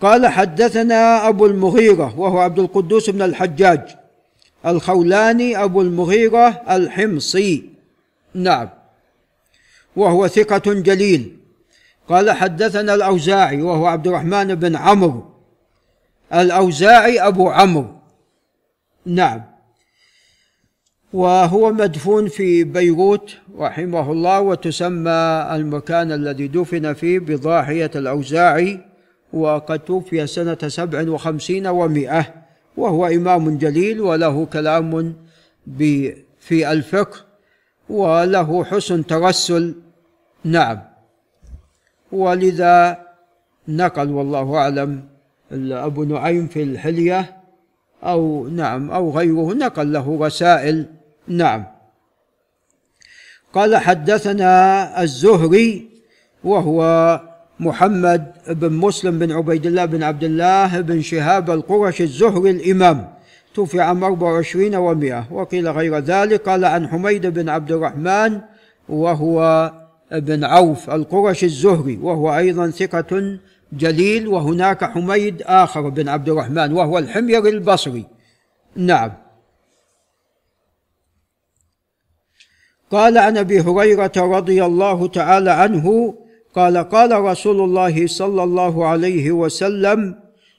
قال 0.02 0.28
حدثنا 0.28 1.28
أبو 1.28 1.46
المغيرة 1.46 2.20
وهو 2.20 2.40
عبد 2.40 2.60
القدوس 2.60 3.10
بن 3.10 3.22
الحجاج. 3.22 3.82
الخولاني 4.66 5.64
أبو 5.64 5.82
المغيرة 5.82 6.48
الحمصي. 6.70 7.70
نعم. 8.34 8.70
وهو 9.96 10.28
ثقة 10.28 10.74
جليل. 10.74 11.38
قال 12.10 12.32
حدثنا 12.32 12.94
الأوزاعي 12.94 13.62
وهو 13.62 13.86
عبد 13.86 14.08
الرحمن 14.08 14.56
بن 14.56 14.76
عمرو. 14.76 15.35
الأوزاعي 16.34 17.20
أبو 17.20 17.50
عمرو. 17.50 17.96
نعم. 19.06 19.42
وهو 21.14 21.72
مدفون 21.74 22.28
في 22.28 22.64
بيروت 22.64 23.38
رحمه 23.58 24.12
الله 24.12 24.42
وتسمى 24.42 25.48
المكان 25.52 26.12
الذي 26.12 26.48
دفن 26.48 26.94
فيه 26.94 27.20
بضاحية 27.20 27.92
الأوزاعي 27.96 28.80
وقد 29.34 29.80
توفي 29.80 30.28
سنة 30.28 30.58
سبع 30.68 31.10
وخمسين 31.10 31.68
ومائة 31.68 32.34
وهو 32.78 33.08
إمام 33.08 33.58
جليل 33.58 34.02
وله 34.02 34.46
كلام 34.46 35.16
في 36.40 36.72
الفقه 36.72 37.18
وله 37.90 38.64
حسن 38.64 39.06
ترسل. 39.06 39.76
نعم. 40.44 40.82
ولذا 42.12 42.98
نقل 43.68 44.12
والله 44.12 44.56
أعلم. 44.56 45.15
أبو 45.52 46.04
نعيم 46.04 46.48
في 46.48 46.64
الحلية 46.64 47.38
أو 48.04 48.48
نعم 48.48 48.92
أو 48.92 49.12
غيره 49.12 49.54
نقل 49.54 49.94
له 49.94 50.26
رسائل. 50.26 50.86
نعم. 51.28 51.66
قال 53.54 53.78
حدثنا 53.78 55.02
الزهري 55.04 55.90
وهو 56.44 56.82
محمد 57.60 58.32
بن 58.48 58.74
مسلم 58.74 59.20
بن 59.20 59.32
عبيد 59.32 59.66
الله 59.66 59.86
بن 59.86 60.04
عبد 60.04 60.24
الله 60.24 60.82
بن 60.82 61.02
شهاب 61.02 61.52
القرش 61.52 62.02
الزهري 62.02 62.50
الإمام. 62.50 63.10
توفي 63.54 63.82
عام 63.82 64.04
24 64.04 64.72
و100 64.72 65.32
وقيل 65.32 65.70
غير 65.70 65.98
ذلك. 65.98 66.50
قال 66.50 66.66
عن 66.66 66.88
حميد 66.88 67.26
بن 67.26 67.50
عبد 67.50 67.72
الرحمن 67.72 68.42
وهو 68.90 69.72
بن 70.12 70.44
عوف 70.44 70.90
القرش 70.90 71.44
الزهري 71.44 72.00
وهو 72.02 72.38
أيضا 72.38 72.70
ثقة 72.70 73.38
جليل 73.78 74.28
وهناك 74.28 74.84
حميد 74.84 75.42
آخر 75.42 75.90
بن 75.90 76.10
عبد 76.10 76.30
الرحمن 76.30 76.74
وهو 76.74 76.98
الحمير 76.98 77.48
البصري. 77.48 78.06
نعم. 78.76 79.12
قال 82.92 83.18
عن 83.18 83.38
أبي 83.38 83.60
هريرة 83.60 84.12
رضي 84.18 84.66
الله 84.66 85.08
تعالى 85.08 85.52
عنه 85.52 86.16
قال 86.56 86.78
قال 86.78 87.12
رسول 87.12 87.62
الله 87.62 88.08
صلى 88.08 88.44
الله 88.44 88.88
عليه 88.88 89.32
وسلم 89.32 90.16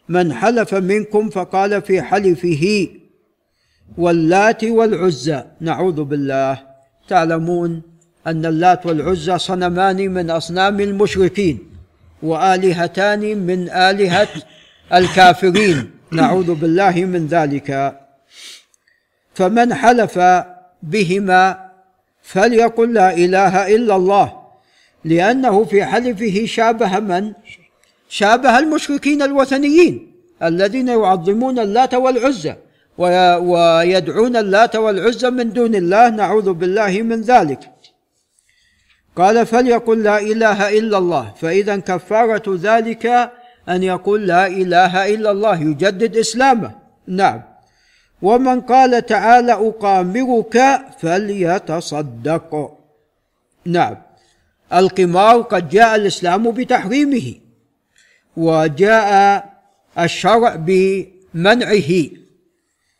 من 0.08 0.32
حلف 0.32 0.74
منكم 0.74 1.30
فقال 1.30 1.82
في 1.82 2.02
حلفه 2.02 2.88
واللات 3.98 4.64
والعزى 4.64 5.44
نعوذ 5.60 6.04
بالله. 6.04 6.62
تعلمون 7.08 7.82
أن 8.26 8.46
اللات 8.46 8.86
والعزى 8.86 9.38
صنمان 9.38 10.10
من 10.10 10.30
أصنام 10.30 10.80
المشركين. 10.80 11.75
وآلهتان 12.22 13.38
من 13.38 13.70
آلهة 13.70 14.28
الكافرين. 14.98 15.90
نعوذ 16.12 16.54
بالله 16.54 17.04
من 17.04 17.26
ذلك. 17.26 18.00
فمن 19.34 19.74
حلف 19.74 20.18
بهما 20.82 21.70
فليقل 22.22 22.92
لا 22.92 23.14
إله 23.14 23.74
إلا 23.76 23.96
الله 23.96 24.32
لأنه 25.04 25.64
في 25.64 25.84
حلفه 25.84 26.46
شابه 26.46 26.98
من؟ 26.98 27.32
شابه 28.08 28.58
المشركين 28.58 29.22
الوثنيين 29.22 30.12
الذين 30.42 30.88
يعظمون 30.88 31.58
اللات 31.58 31.94
والعزى 31.94 32.54
ويدعون 32.98 34.36
اللات 34.36 34.76
والعزى 34.76 35.30
من 35.30 35.52
دون 35.52 35.74
الله. 35.74 36.10
نعوذ 36.10 36.52
بالله 36.52 37.02
من 37.02 37.20
ذلك. 37.22 37.75
قال 39.16 39.46
فليقل 39.46 40.02
لا 40.02 40.18
إله 40.20 40.78
إلا 40.78 40.98
الله. 40.98 41.32
فإذا 41.40 41.76
كفارة 41.76 42.42
ذلك 42.48 43.30
أن 43.68 43.82
يقول 43.82 44.26
لا 44.26 44.46
إله 44.46 45.14
إلا 45.14 45.30
الله 45.30 45.60
يجدد 45.60 46.16
إسلامه. 46.16 46.70
نعم. 47.06 47.42
ومن 48.22 48.60
قال 48.60 49.06
تعالى 49.06 49.52
أقامرك 49.52 50.80
فليتصدق. 50.98 52.76
نعم. 53.64 53.96
القمار 54.72 55.40
قد 55.40 55.68
جاء 55.68 55.96
الإسلام 55.96 56.50
بتحريمه 56.50 57.34
وجاء 58.36 59.44
الشرع 59.98 60.56
بمنعه. 60.56 61.90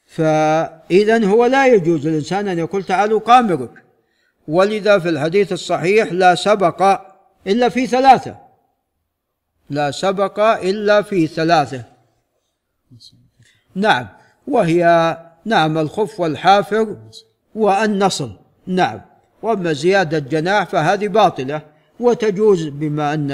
فاذا 0.07 1.27
هو 1.27 1.47
لا 1.47 1.67
يجوز 1.67 2.07
للإنسان 2.07 2.49
أن 2.49 2.59
يقول 2.59 2.85
تعالوا 2.85 3.21
قامرك 3.21 3.86
ولذا 4.49 4.99
في 4.99 5.09
الحديث 5.09 5.53
الصحيح 5.53 6.13
لا 6.13 6.35
سبق 6.35 7.01
إلا 7.47 7.69
في 7.69 7.87
ثلاثة. 7.87 8.37
لا 9.71 9.91
سبق 9.91 10.41
إلا 10.41 11.03
في 11.03 11.27
ثلاثة. 11.27 11.85
نعم. 13.75 14.09
وهي 14.49 15.17
نعم 15.45 15.79
الخف 15.79 16.21
والحافر 16.21 16.97
والنصر 17.55 18.29
نعم. 18.67 19.01
وأما 19.43 19.73
زيادة 19.73 20.19
جناح 20.19 20.65
فهذه 20.65 21.09
باطلة 21.09 21.63
وتجوز 22.01 22.69
بما 22.69 23.15
أن 23.15 23.31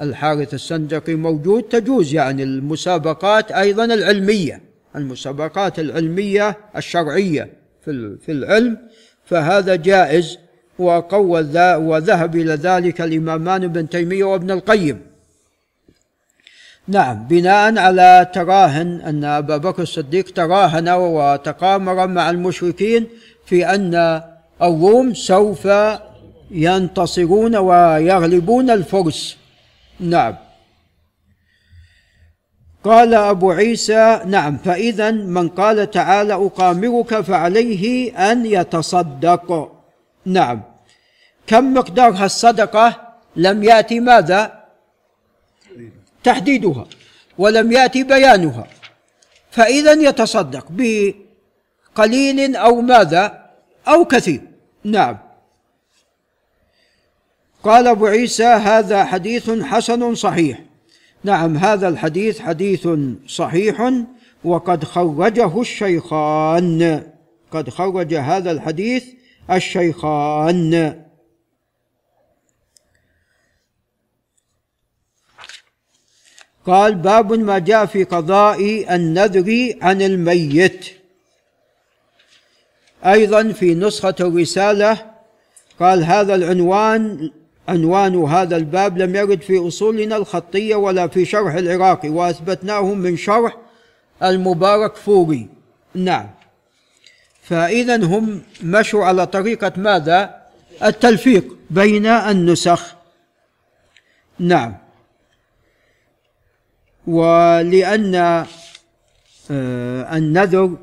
الحارث 0.00 0.54
السندقي 0.54 1.14
موجود 1.14 1.62
تجوز 1.62 2.14
يعني 2.14 2.42
المسابقات 2.42 3.52
أيضا 3.52 3.84
العلمية. 3.84 4.60
المسابقات 4.96 5.78
العلمية 5.78 6.56
الشرعية 6.76 7.52
في 8.20 8.28
العلم 8.28 8.78
فهذا 9.28 9.74
جائز 9.74 10.38
وقوى 10.78 11.40
وذهب 11.76 12.36
إلى 12.36 12.54
ذلك 12.54 13.00
الإمامان 13.00 13.64
ابن 13.64 13.88
تيمية 13.88 14.24
وابن 14.24 14.50
القيم. 14.50 15.00
نعم 16.88 17.26
بناء 17.28 17.78
على 17.78 18.30
تراهن 18.34 19.00
أن 19.00 19.24
أبا 19.24 19.56
بكر 19.56 19.82
الصديق 19.82 20.30
تراهن 20.32 20.88
وتقامر 20.88 22.06
مع 22.06 22.30
المشركين 22.30 23.06
في 23.46 23.66
أن 23.66 24.22
الروم 24.62 25.14
سوف 25.14 25.68
ينتصرون 26.50 27.56
ويغلبون 27.56 28.70
الفرس. 28.70 29.36
نعم. 30.00 30.34
قال 32.84 33.14
أبو 33.14 33.50
عيسى 33.50 34.20
نعم 34.26 34.56
فاذا 34.56 35.10
من 35.10 35.48
قال 35.48 35.90
تعالى 35.90 36.34
أقامرك 36.34 37.20
فعليه 37.20 38.12
أن 38.32 38.46
يتصدق. 38.46 39.72
نعم. 40.24 40.62
كم 41.46 41.74
مقدار 41.74 42.24
الصدقة؟ 42.24 43.08
لم 43.36 43.62
يأتي 43.64 44.00
ماذا؟ 44.00 44.64
تحديدها 46.24 46.86
ولم 47.38 47.72
يأتي 47.72 48.02
بيانها. 48.02 48.66
فاذا 49.50 49.92
يتصدق 49.92 50.66
بقليل 50.70 52.56
أو 52.56 52.80
ماذا؟ 52.80 53.50
أو 53.88 54.04
كثير. 54.04 54.40
نعم. 54.84 55.18
قال 57.62 57.86
أبو 57.86 58.06
عيسى 58.06 58.44
هذا 58.44 59.04
حديث 59.04 59.50
حسن 59.50 60.14
صحيح. 60.14 60.67
نعم 61.24 61.56
هذا 61.56 61.88
الحديث 61.88 62.40
حديث 62.40 62.88
صحيح 63.26 63.92
وقد 64.44 64.84
خرجه 64.84 65.60
الشيخان. 65.60 67.02
قد 67.50 67.70
خرج 67.70 68.14
هذا 68.14 68.50
الحديث 68.50 69.04
الشيخان. 69.50 71.04
قال 76.66 76.94
باب 76.94 77.32
ما 77.32 77.58
جاء 77.58 77.86
في 77.86 78.04
قضاء 78.04 78.94
النذر 78.94 79.78
عن 79.82 80.02
الميت. 80.02 80.86
أيضا 83.04 83.52
في 83.52 83.74
نسخة 83.74 84.14
الرسالة 84.20 85.10
قال 85.80 86.04
هذا 86.04 86.34
العنوان 86.34 87.30
عنوان 87.68 88.24
هذا 88.24 88.56
الباب 88.56 88.98
لم 88.98 89.16
يرد 89.16 89.42
في 89.42 89.68
أصولنا 89.68 90.16
الخطية 90.16 90.74
ولا 90.74 91.06
في 91.06 91.24
شرح 91.24 91.54
العراقي 91.54 92.08
واثبتناه 92.08 92.94
من 92.94 93.16
شرح 93.16 93.56
المبارك 94.22 94.96
فوري. 94.96 95.48
نعم. 95.94 96.30
فإذا 97.42 98.04
هم 98.04 98.42
مشوا 98.62 99.04
على 99.04 99.26
طريقة 99.26 99.72
ماذا؟ 99.76 100.42
التلفيق 100.84 101.56
بين 101.70 102.06
النسخ. 102.06 102.94
نعم. 104.38 104.74
ولأن 107.06 108.14
آه، 109.50 110.16
النذر 110.16 110.76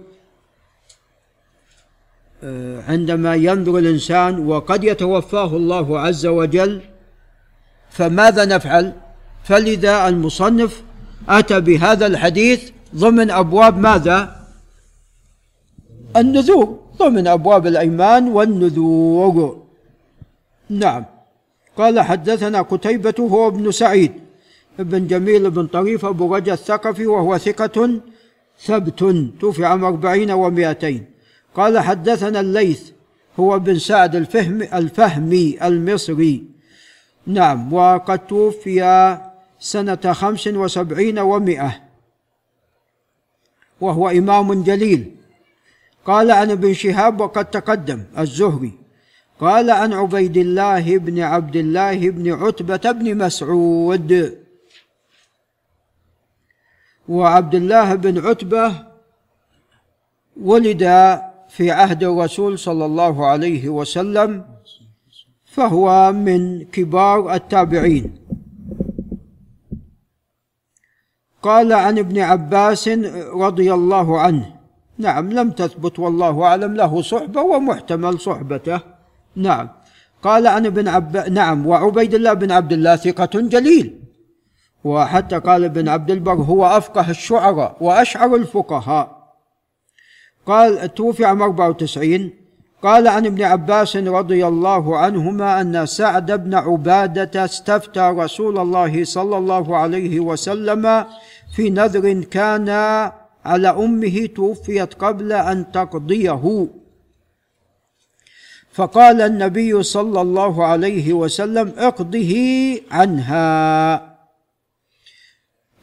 عندما 2.88 3.36
ينظر 3.36 3.78
الإنسان 3.78 4.48
وقد 4.48 4.84
يتوفاه 4.84 5.56
الله 5.56 6.00
عز 6.00 6.26
وجل 6.26 6.82
فماذا 7.90 8.46
نفعل؟ 8.46 8.94
فلذا 9.44 10.08
المصنف 10.08 10.84
أتى 11.30 11.60
بهذا 11.60 12.06
الحديث 12.06 12.72
ضمن 12.96 13.32
أبواب 13.32 13.78
ماذا؟ 13.78 14.46
النذور 16.16 16.80
ضمن 16.98 17.28
أبواب 17.28 17.68
الأيمان 17.68 18.28
والنذور. 18.28 19.64
نعم. 20.70 21.06
قال 21.78 22.00
حدثنا 22.00 22.62
قتيبة 22.62 23.14
هو 23.20 23.48
ابن 23.48 23.72
سعيد 23.72 24.12
ابن 24.80 25.08
جميل 25.08 25.50
بن 25.50 25.68
طريف 25.68 26.06
أبو 26.06 26.36
رجا 26.36 26.54
الثقفي 26.54 27.08
وهو 27.08 27.38
ثقة 27.38 28.00
ثبت 28.60 29.00
توفي 29.40 29.66
عام 29.66 29.86
أربعين 29.86 30.32
ومائتين. 30.32 31.15
قال 31.56 31.80
حدثنا 31.80 32.40
الليث 32.40 32.92
هو 33.40 33.60
بن 33.60 33.80
سعد 33.80 34.16
الفهم 34.16 34.62
الفهمي 34.62 35.58
المصري. 35.64 36.44
نعم 37.28 37.74
وقد 37.74 38.28
توفي 38.28 39.18
سنة 39.60 40.14
خمس 40.14 40.48
وسبعين 40.48 41.20
ومائة 41.20 41.82
وهو 43.82 44.10
إمام 44.10 44.64
جليل. 44.64 45.16
قال 46.06 46.32
عن 46.32 46.52
ابن 46.52 46.74
شهاب 46.74 47.22
وقد 47.22 47.46
تقدم 47.46 48.04
الزهري. 48.20 48.72
قال 49.40 49.72
عن 49.72 49.94
عبيد 49.94 50.38
الله 50.38 50.98
بن 50.98 51.20
عبد 51.20 51.56
الله 51.56 52.10
بن 52.10 52.34
عتبة 52.34 52.92
بن 52.92 53.18
مسعود. 53.18 54.40
وعبد 57.10 57.56
الله 57.56 57.96
بن 57.96 58.28
عتبة 58.28 58.86
ولد 60.42 60.84
في 61.56 61.72
عهد 61.72 62.04
الرسول 62.04 62.60
صلى 62.60 62.86
الله 62.86 63.26
عليه 63.26 63.70
وسلم 63.70 64.46
فهو 65.46 66.12
من 66.12 66.64
كبار 66.64 67.34
التابعين. 67.34 68.16
قال 71.42 71.74
عن 71.74 72.00
ابن 72.00 72.20
عباس 72.20 72.90
رضي 73.34 73.74
الله 73.74 74.20
عنه 74.20 74.56
نعم 74.98 75.32
لم 75.32 75.52
تثبت 75.52 76.00
والله 76.00 76.44
أعلم 76.44 76.74
له 76.74 77.02
صحبة 77.02 77.42
ومحتمل 77.42 78.20
صحبته. 78.20 78.80
نعم. 79.36 79.70
قال 80.24 80.48
عن 80.48 80.66
ابن 80.66 80.88
عب 80.88 81.18
نعم 81.18 81.68
وعبيد 81.68 82.14
الله 82.14 82.34
بن 82.34 82.52
عبد 82.52 82.74
الله 82.74 82.96
ثقة 82.96 83.40
جليل. 83.40 84.00
وحتى 84.84 85.40
قال 85.40 85.64
ابن 85.64 85.90
عبد 85.90 86.12
البر 86.12 86.34
هو 86.34 86.66
أفقه 86.66 87.10
الشعراء 87.10 87.78
وأشعر 87.80 88.36
الفقهاء. 88.36 89.15
قال 90.46 90.94
توفي 90.94 91.26
عام 91.26 91.42
94 91.42 92.32
قال 92.84 93.08
عن 93.08 93.26
ابن 93.26 93.42
عباس 93.44 93.98
رضي 93.98 94.48
الله 94.48 94.98
عنهما 94.98 95.62
أن 95.62 95.86
سعد 95.86 96.32
بن 96.32 96.54
عبادة 96.54 97.46
استفتى 97.46 98.14
رسول 98.18 98.58
الله 98.58 99.04
صلى 99.04 99.38
الله 99.38 99.78
عليه 99.78 100.20
وسلم 100.20 101.06
في 101.56 101.70
نذر 101.70 102.24
كان 102.24 102.70
على 103.46 103.70
أمه 103.70 104.26
توفيت 104.26 104.94
قبل 104.94 105.34
أن 105.34 105.72
تقضيه. 105.72 106.68
فقال 108.74 109.22
النبي 109.22 109.84
صلى 109.84 110.22
الله 110.22 110.66
عليه 110.66 111.14
وسلم 111.14 111.74
اقضه 111.78 112.34
عنها. 112.92 114.16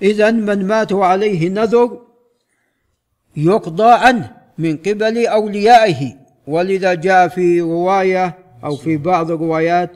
اذا 0.03 0.31
من 0.31 0.67
مات 0.67 0.93
عليه 0.93 1.49
نذر 1.49 1.99
يقضى 3.37 3.93
عنه. 3.93 4.42
من 4.59 4.77
قبل 4.77 5.27
أوليائه. 5.27 6.17
ولذا 6.47 6.95
جاء 6.95 7.29
في 7.29 7.61
رواية 7.61 8.39
أو 8.65 8.77
في 8.77 8.97
بعض 8.97 9.31
الروايات 9.31 9.91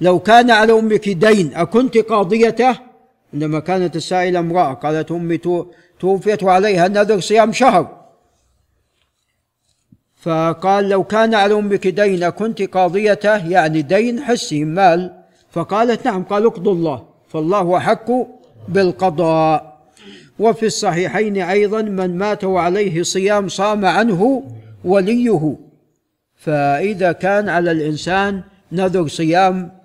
لو 0.00 0.18
كان 0.18 0.50
على 0.50 0.72
أمك 0.72 1.08
دين 1.08 1.54
أكنت 1.54 1.98
قاضيته؟ 1.98 2.76
عندما 3.34 3.60
كانت 3.60 3.96
السائلة 3.96 4.38
امرأة 4.38 4.74
قالت 4.74 5.12
أمي 5.12 5.40
توفيت 6.00 6.42
وعليها 6.42 6.88
نذر 6.88 7.20
صيام 7.20 7.52
شهر. 7.52 7.98
فقال 10.16 10.88
لو 10.88 11.04
كان 11.04 11.34
على 11.34 11.54
أمك 11.54 11.86
دين 11.86 12.28
كنت 12.28 12.62
قاضيته 12.62 13.48
يعني 13.48 13.82
دين 13.82 14.20
حسي 14.20 14.64
مال. 14.64 15.22
فقالت 15.50 16.06
نعم 16.06 16.22
قال 16.22 16.46
اقضوا 16.46 16.72
الله. 16.72 17.04
فالله 17.28 17.76
أحق 17.76 18.10
بالقضاء. 18.68 19.67
وفي 20.38 20.66
الصحيحين 20.66 21.36
أيضا 21.36 21.82
من 21.82 22.18
مات 22.18 22.44
وعليه 22.44 23.02
صيام 23.02 23.48
صام 23.48 23.84
عنه 23.84 24.44
وليه. 24.84 25.56
فإذا 26.36 27.12
كان 27.12 27.48
على 27.48 27.70
الإنسان 27.70 28.42
نذر 28.72 29.08
صيام 29.08 29.78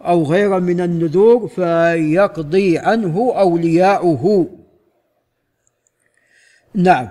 أو 0.00 0.22
غير 0.22 0.60
من 0.60 0.80
النذور 0.80 1.48
فيقضي 1.48 2.78
عنه 2.78 3.32
أولياؤه. 3.36 4.48
نعم. 6.74 7.08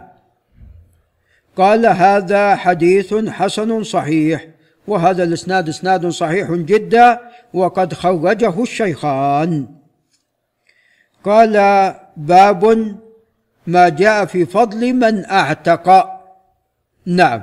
قال 1.57 1.85
هذا 1.85 2.55
حديث 2.55 3.13
حسن 3.13 3.83
صحيح 3.83 4.47
وهذا 4.87 5.23
الإسناد 5.23 5.69
إسناد 5.69 6.07
صحيح 6.07 6.51
جدا 6.51 7.19
وقد 7.53 7.93
خرجه 7.93 8.63
الشيخان. 8.63 9.67
قال 11.23 11.55
باب 12.21 12.95
ما 13.67 13.89
جاء 13.89 14.25
في 14.25 14.45
فضل 14.45 14.93
من 14.93 15.25
أعتق. 15.25 16.05
نعم. 17.05 17.41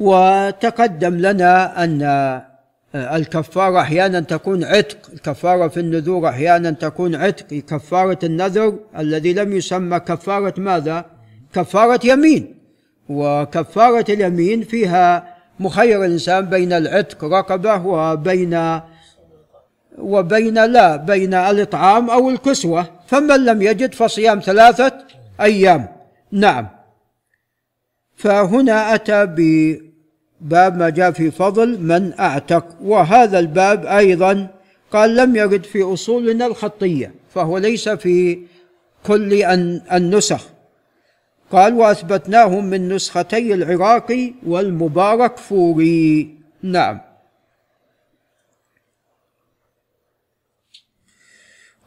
وتقدم 0.00 1.14
لنا 1.14 1.84
أن 1.84 2.02
الكفارة 2.94 3.80
أحيانا 3.80 4.20
تكون 4.20 4.64
عتق. 4.64 4.98
الكفارة 5.12 5.68
في 5.68 5.80
النذور 5.80 6.28
أحيانا 6.28 6.70
تكون 6.70 7.14
عتق. 7.14 7.46
كفارة 7.46 8.18
النذر 8.24 8.78
الذي 8.98 9.32
لم 9.32 9.52
يسمى 9.52 10.00
كفارة 10.00 10.54
ماذا؟ 10.60 11.04
كفارة 11.54 12.00
يمين. 12.04 12.54
وكفارة 13.08 14.12
اليمين 14.12 14.62
فيها 14.62 15.34
مخير 15.60 16.04
الإنسان 16.04 16.46
بين 16.46 16.72
العتق 16.72 17.24
رقبة 17.24 17.86
وبين 17.86 18.80
وبين 19.98 20.64
لا 20.64 20.96
بين 20.96 21.34
الإطعام 21.34 22.10
أو 22.10 22.30
الكسوة. 22.30 22.86
فمن 23.12 23.44
لم 23.44 23.62
يجد 23.62 23.94
فصيام 23.94 24.40
ثلاثة 24.40 24.92
أيام. 25.40 25.88
نعم. 26.32 26.68
فهنا 28.16 28.94
أتى 28.94 29.26
بباب 29.26 30.76
ما 30.76 30.90
جاء 30.90 31.10
في 31.10 31.30
فضل 31.30 31.80
من 31.80 32.20
أعتق. 32.20 32.66
وهذا 32.82 33.38
الباب 33.38 33.86
أيضا 33.86 34.48
قال 34.92 35.16
لم 35.16 35.36
يرد 35.36 35.64
في 35.64 35.82
أصولنا 35.82 36.46
الخطية 36.46 37.14
فهو 37.34 37.58
ليس 37.58 37.88
في 37.88 38.38
كل 39.06 39.42
النسخ. 39.92 40.48
قال 41.50 41.74
واثبتناه 41.74 42.60
من 42.60 42.88
نسختي 42.88 43.54
العراقي 43.54 44.34
والمبارك 44.46 45.36
فوري. 45.36 46.34
نعم. 46.62 47.00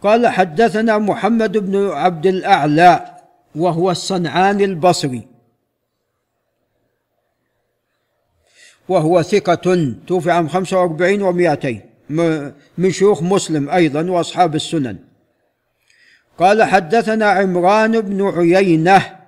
قال 0.05 0.27
حدثنا 0.27 0.97
محمد 0.97 1.57
بن 1.57 1.89
عبد 1.91 2.25
الأعلى 2.25 3.15
وهو 3.55 3.91
الصنعاني 3.91 4.65
البصري. 4.65 5.27
وهو 8.89 9.21
ثقة 9.21 9.93
توفي 10.07 10.31
عام 10.31 10.47
45 10.47 11.19
و200 11.21 11.75
من 12.77 12.91
شيوخ 12.91 13.23
مسلم 13.23 13.69
أيضا 13.69 14.11
وأصحاب 14.11 14.55
السنن. 14.55 14.97
قال 16.37 16.63
حدثنا 16.63 17.25
عمران 17.25 18.01
بن 18.01 18.29
عيينة 18.29 19.19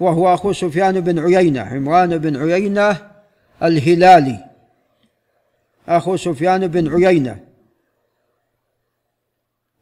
وهو 0.00 0.34
أخو 0.34 0.52
سفيان 0.52 1.00
بن 1.00 1.18
عيينة. 1.18 1.60
عمران 1.60 2.18
بن 2.18 2.36
عيينة 2.36 3.10
الهلالي. 3.62 4.44
أخو 5.88 6.16
سفيان 6.16 6.66
بن 6.66 7.04
عيينة. 7.04 7.49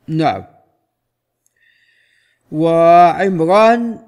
نعم. 0.09 0.45
وعمران 2.53 3.99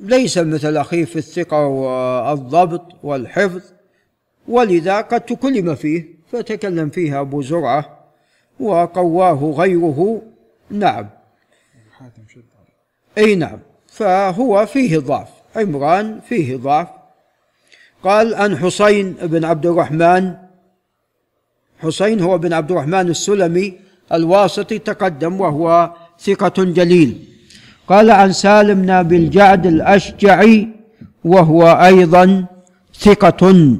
ليس 0.00 0.38
مثل 0.38 0.76
أخيه 0.76 1.04
في 1.04 1.16
الثقة 1.16 1.66
والضبط 1.66 2.86
والحفظ 3.02 3.62
ولذا 4.48 5.00
قد 5.00 5.20
تكلم 5.20 5.74
فيه 5.74 6.18
فتكلم 6.32 6.90
فيه 6.90 7.20
أبو 7.20 7.42
زرعة 7.42 7.98
وقواه 8.60 9.54
غيره. 9.56 10.22
نعم. 10.70 11.08
أي 13.18 13.34
نعم. 13.34 13.58
فهو 13.86 14.66
فيه 14.66 14.98
ضعف. 14.98 15.28
عمران 15.56 16.20
فيه 16.20 16.56
ضعف. 16.56 16.88
قال 18.04 18.34
عن 18.34 18.56
حسين 18.56 19.12
بن 19.12 19.44
عبد 19.44 19.66
الرحمن 19.66 20.34
حسين 21.78 22.20
هو 22.20 22.38
بن 22.38 22.52
عبد 22.52 22.70
الرحمن 22.70 23.08
السلمي 23.08 23.87
الواسطي 24.12 24.78
تقدم 24.78 25.40
وهو 25.40 25.92
ثقة 26.20 26.64
جليل. 26.64 27.24
قال 27.88 28.10
عن 28.10 28.32
سالم 28.32 28.82
بن 28.82 28.90
أبي 28.90 29.16
الجعد 29.16 29.66
الأشجعي 29.66 30.68
وهو 31.24 31.62
أيضا 31.66 32.44
ثقة 32.94 33.76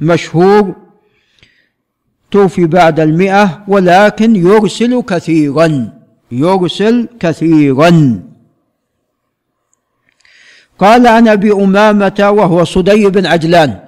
مشهور 0.00 0.74
توفي 2.30 2.66
بعد 2.66 3.00
المئة 3.00 3.64
ولكن 3.68 4.36
يرسل 4.36 5.02
كثيرا 5.02 5.92
يرسل 6.32 7.08
كثيرا. 7.20 8.22
قال 10.78 11.06
عن 11.06 11.28
أبي 11.28 11.52
أمامة 11.52 12.30
وهو 12.30 12.64
صدي 12.64 13.06
بن 13.06 13.26
عجلان 13.26 13.78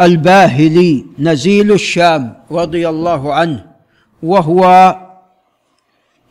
الباهلي 0.00 1.04
نزيل 1.18 1.72
الشام 1.72 2.34
رضي 2.50 2.88
الله 2.88 3.34
عنه 3.34 3.64
وهو 4.22 4.96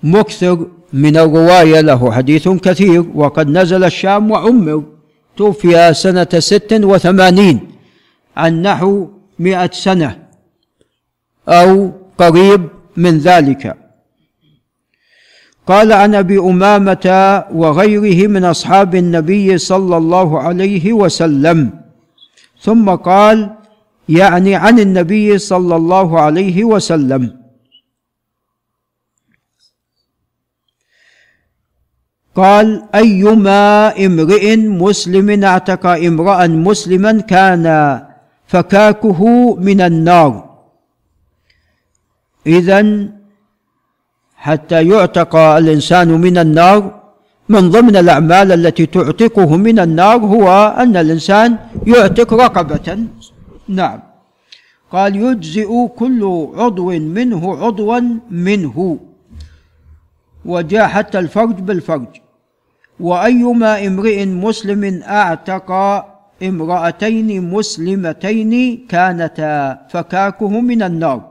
مكثر 0.04 0.68
من 0.94 1.18
الرواية 1.18 1.82
له 1.82 2.12
حديث 2.12 2.50
كثير 2.50 3.06
وقد 3.16 3.48
نزل 3.48 3.84
الشام 3.84 4.32
وعمر 4.32 4.84
توفي 5.38 5.94
سنة 5.94 6.28
ست 6.40 6.74
وثمانين 6.74 7.60
عن 8.38 8.62
نحو 8.62 9.08
مئة 9.40 9.70
سنة 9.74 10.20
أو 11.48 11.92
قريب 12.18 12.70
من 12.98 13.18
ذلك. 13.18 13.78
قال 15.68 15.94
عن 15.94 16.16
أبي 16.16 16.40
أمامة 16.40 17.44
وغيره 17.54 18.28
من 18.28 18.44
أصحاب 18.44 18.96
النبي 18.96 19.58
صلى 19.58 19.98
الله 19.98 20.40
عليه 20.40 20.94
وسلم 20.94 21.81
ثم 22.62 22.90
قال 22.90 23.58
يعني 24.10 24.56
عن 24.56 24.80
النبي 24.80 25.38
صلى 25.38 25.76
الله 25.76 26.20
عليه 26.20 26.64
وسلم. 26.64 27.42
قال 32.36 32.86
أيما 32.96 33.98
امرئ 34.06 34.56
مسلم 34.56 35.44
اعتق 35.44 35.86
امرا 35.88 36.48
مسلما 36.48 37.22
كان 37.22 37.66
فكاكه 38.48 39.22
من 39.56 39.82
النار. 39.82 40.52
اذا 42.48 43.10
حتى 44.36 44.88
يعتق 44.88 45.36
الإنسان 45.36 46.08
من 46.08 46.38
النار 46.38 47.01
من 47.52 47.70
ضمن 47.70 47.96
الأعمال 47.96 48.52
التي 48.52 48.86
تعتقه 48.86 49.58
من 49.58 49.80
النار 49.80 50.20
هو 50.34 50.48
أن 50.84 50.98
الإنسان 50.98 51.58
يعتق 51.88 52.34
رقبة. 52.34 52.88
نعم. 53.68 54.00
قال 54.92 55.16
يجزئ 55.16 55.72
كل 56.00 56.22
عضو 56.56 56.90
منه 57.18 57.44
عضوا 57.62 58.00
منه. 58.48 58.78
وجاء 60.46 60.88
حتى 60.88 61.20
الفرج 61.20 61.58
بالفرج. 61.68 62.08
وايما 63.00 63.88
امرئ 63.88 64.26
مسلم 64.26 64.84
أعتق 65.04 65.70
امرأتين 66.44 67.30
مسلمتين 67.56 68.54
كانتا 68.90 69.54
فكاكه 69.92 70.54
من 70.70 70.82
النار. 70.84 71.22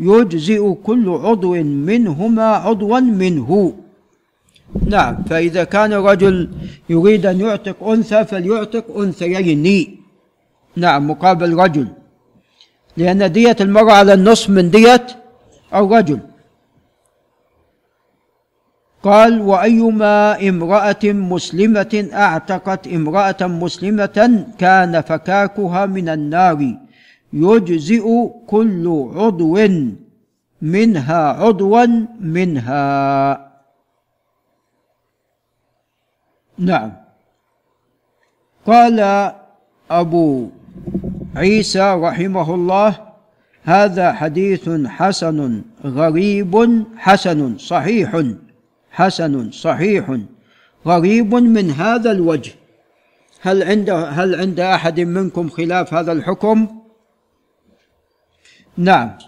يجزئ 0.00 0.72
كل 0.72 1.06
عضو 1.24 1.54
منهما 1.90 2.48
عضوا 2.64 3.00
منه. 3.00 3.50
نعم 4.86 5.24
فإذا 5.24 5.64
كان 5.64 5.92
رجل 5.92 6.50
يريد 6.88 7.26
أن 7.26 7.40
يعتق 7.40 7.88
أنثى 7.88 8.24
فليعتق 8.24 8.98
أنثيين. 8.98 9.96
نعم 10.76 11.10
مقابل 11.10 11.54
رجل. 11.54 11.88
لأن 12.96 13.32
دية 13.32 13.56
المرأة 13.60 13.92
على 13.92 14.12
النصف 14.14 14.50
من 14.50 14.70
دية 14.70 15.06
الرجل. 15.74 16.20
قال 19.02 19.40
وأيما 19.40 20.48
امرأة 20.48 21.04
مسلمة 21.04 22.08
اعتقت 22.12 22.88
امرأة 22.88 23.36
مسلمة 23.40 24.44
كان 24.58 25.00
فكاكها 25.00 25.86
من 25.86 26.08
النار 26.08 26.76
يجزئ 27.32 28.06
كل 28.46 29.08
عضو 29.14 29.58
منها 30.62 31.32
عضوا 31.32 31.86
منها. 32.20 33.47
نعم. 36.58 36.92
قال 38.66 39.30
أبو 39.90 40.50
عيسى 41.36 41.94
رحمه 42.02 42.54
الله 42.54 43.08
هذا 43.62 44.12
حديث 44.12 44.70
حسن 44.86 45.62
غريب 45.84 46.84
حسن 46.96 47.58
صحيح 47.58 48.22
حسن 48.90 49.50
صحيح 49.50 50.18
غريب 50.86 51.34
من 51.34 51.70
هذا 51.70 52.10
الوجه. 52.10 52.52
هل 53.40 53.62
عند 53.62 53.90
هل 53.90 54.34
عند 54.34 54.60
أحد 54.60 55.00
منكم 55.00 55.48
خلاف 55.48 55.94
هذا 55.94 56.12
الحكم؟ 56.12 56.68
نعم. 58.76 59.18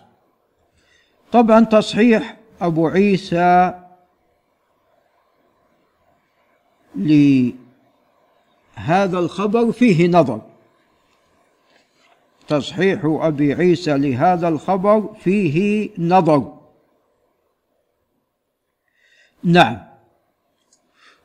طبعا 1.33 1.65
تصحيح 1.65 2.37
أبو 2.61 2.89
عيسى 2.89 3.80
لهذا 6.97 7.55
الخبر 9.19 9.73
فيه 9.73 10.09
نظر. 10.09 10.41
تصحيح 12.49 13.01
أبي 13.05 13.55
عيسى 13.55 13.99
لهذا 13.99 14.49
الخبر 14.49 15.15
فيه 15.21 15.89
نظر. 15.99 16.53
نعم. 19.45 19.79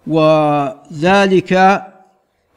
وذلك 0.07 1.53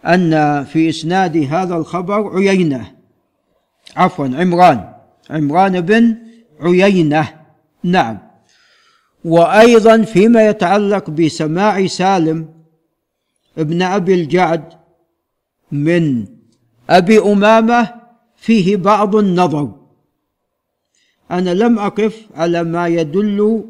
أن 0.07 0.65
في 0.65 0.89
إسناد 0.89 1.37
هذا 1.37 1.77
الخبر 1.77 2.37
عيينة. 2.37 2.95
عفوا 3.97 4.27
عمران. 4.27 4.95
عمران 5.31 5.81
بن 5.81 6.17
عيينة. 6.61 7.29
نعم. 7.85 8.19
وأيضا 9.25 10.03
فيما 10.03 10.49
يتعلق 10.49 11.11
بسماع 11.11 11.87
سالم 11.87 12.58
ابن 13.59 13.83
أبي 13.83 14.15
الجعد 14.15 14.65
من 15.73 16.27
أبي 16.91 17.19
أمامة 17.19 17.95
فيه 18.37 18.77
بعض 18.77 19.17
النظر. 19.17 19.71
أنا 21.31 21.55
لم 21.55 21.79
أقف 21.79 22.27
على 22.35 22.65
ما 22.65 22.89
يدل 22.89 23.65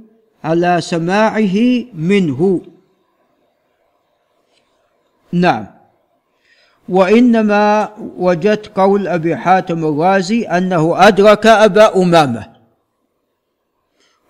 على 0.44 0.80
سماعه 0.80 1.84
منه. 1.94 2.62
نعم. 5.32 5.66
وإنما 6.88 7.94
وجدت 8.16 8.78
قول 8.78 9.08
أبي 9.08 9.36
حاتم 9.36 9.84
الرازي 9.84 10.42
أنه 10.42 11.08
أدرك 11.08 11.46
أبا 11.46 12.02
أمامة. 12.02 12.52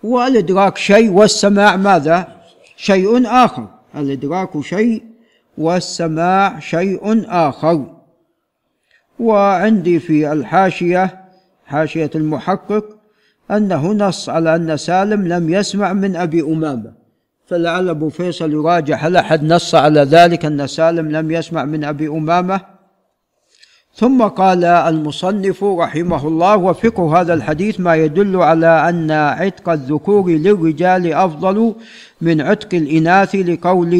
والإدراك 0.03 0.77
شيء 0.77 1.11
والسماع 1.11 1.77
ماذا؟ 1.77 2.43
شيء 2.77 3.27
آخر. 3.27 3.69
الإدراك 3.95 4.61
شيء 4.61 5.08
والسماع 5.59 6.59
شيء 6.59 7.25
آخر. 7.29 7.87
وعندي 9.19 9.99
في 9.99 10.33
الحاشية 10.33 11.25
حاشية 11.67 12.11
المحقق 12.15 12.85
أنه 13.51 13.93
نص 13.93 14.29
على 14.29 14.55
أن 14.55 14.77
سالم 14.77 15.29
لم 15.29 15.51
يسمع 15.51 15.93
من 15.93 16.17
أبي 16.17 16.43
أمامة. 16.43 16.93
فلعل 17.47 17.89
أبو 17.89 18.09
فيصل 18.09 18.53
يراجع 18.53 18.97
هل 18.97 19.17
أحد 19.17 19.45
نص 19.45 19.75
على 19.75 20.01
ذلك 20.01 20.45
أن 20.45 20.67
سالم 20.67 21.11
لم 21.11 21.31
يسمع 21.31 21.65
من 21.65 21.85
أبي 21.85 22.09
أمامة؟ 22.09 22.78
ثم 23.99 24.23
قال 24.23 24.65
المصنف 24.65 25.65
رحمه 25.65 26.29
الله 26.29 26.57
وفقه 26.57 27.21
هذا 27.21 27.35
الحديث 27.35 27.81
ما 27.81 27.95
يدل 27.95 28.37
على 28.37 28.89
أن 28.89 29.11
عتق 29.11 29.69
الذكور 29.69 30.31
للرجال 30.31 31.13
أفضل 31.13 31.75
من 32.21 32.41
عتق 32.41 32.75
الإناث 32.75 33.35
لقول 33.35 33.93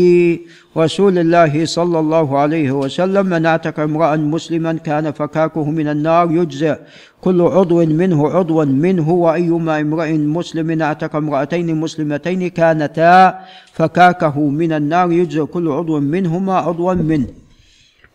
رسول 0.77 1.19
الله 1.19 1.65
صلى 1.65 1.99
الله 1.99 2.39
عليه 2.39 2.71
وسلم 2.71 3.27
من 3.27 3.47
اعتق 3.47 3.81
امرأ 3.81 4.17
مسلما 4.17 4.73
كان 4.73 5.13
فكاكه 5.13 5.71
من 5.71 5.89
النار 5.89 6.31
يجزى 6.31 6.77
كل 7.21 7.41
عضو 7.43 7.85
منه 7.85 8.29
عضوا 8.29 8.65
منه 8.65 9.11
وأيما 9.11 9.81
امرئ 9.81 10.13
مسلم 10.13 10.83
اعتق 10.83 11.17
امرأتين 11.17 11.81
مسلمتين 11.81 12.49
كانتا 12.49 13.39
فكاكه 13.73 14.41
من 14.41 14.73
النار 14.73 15.13
يجزى 15.13 15.45
كل 15.45 15.69
عضو 15.69 16.01
منهما 16.01 16.55
عضوا 16.55 16.95
منه 16.95 17.48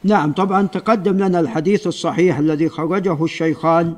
نعم 0.03 0.33
طبعا 0.33 0.67
تقدم 0.67 1.23
لنا 1.23 1.39
الحديث 1.39 1.87
الصحيح 1.87 2.37
الذي 2.37 2.69
خرجه 2.69 3.23
الشيخان 3.23 3.95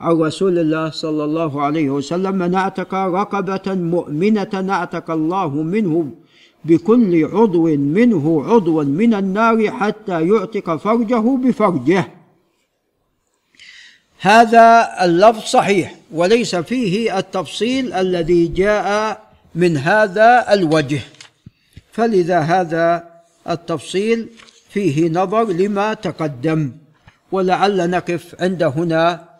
عن 0.00 0.12
رسول 0.12 0.58
الله 0.58 0.90
صلى 0.90 1.24
الله 1.24 1.62
عليه 1.62 1.90
وسلم. 1.90 2.34
من 2.34 2.54
أعتق 2.54 2.94
رقبة 2.94 3.74
مؤمنة 3.74 4.66
أعتق 4.72 5.10
الله 5.10 5.48
منه 5.48 6.10
بكل 6.64 7.24
عضو 7.24 7.66
منه 7.76 8.44
عضوا 8.46 8.84
من 8.84 9.14
النار 9.14 9.70
حتى 9.70 10.28
يعتق 10.28 10.76
فرجه 10.76 11.36
بفرجه. 11.36 12.06
هذا 14.20 14.88
اللفظ 15.04 15.40
صحيح 15.40 15.94
وليس 16.12 16.56
فيه 16.56 17.18
التفصيل 17.18 17.92
الذي 17.92 18.46
جاء 18.46 19.20
من 19.54 19.76
هذا 19.76 20.52
الوجه. 20.52 21.00
فلذا 21.92 22.40
هذا 22.40 23.04
التفصيل 23.50 24.28
فيه 24.76 25.08
نظر 25.08 25.44
لما 25.44 25.94
تقدم. 25.94 26.72
ولعل 27.32 27.90
نقف 27.90 28.36
عند 28.40 28.62
هنا. 28.62 29.28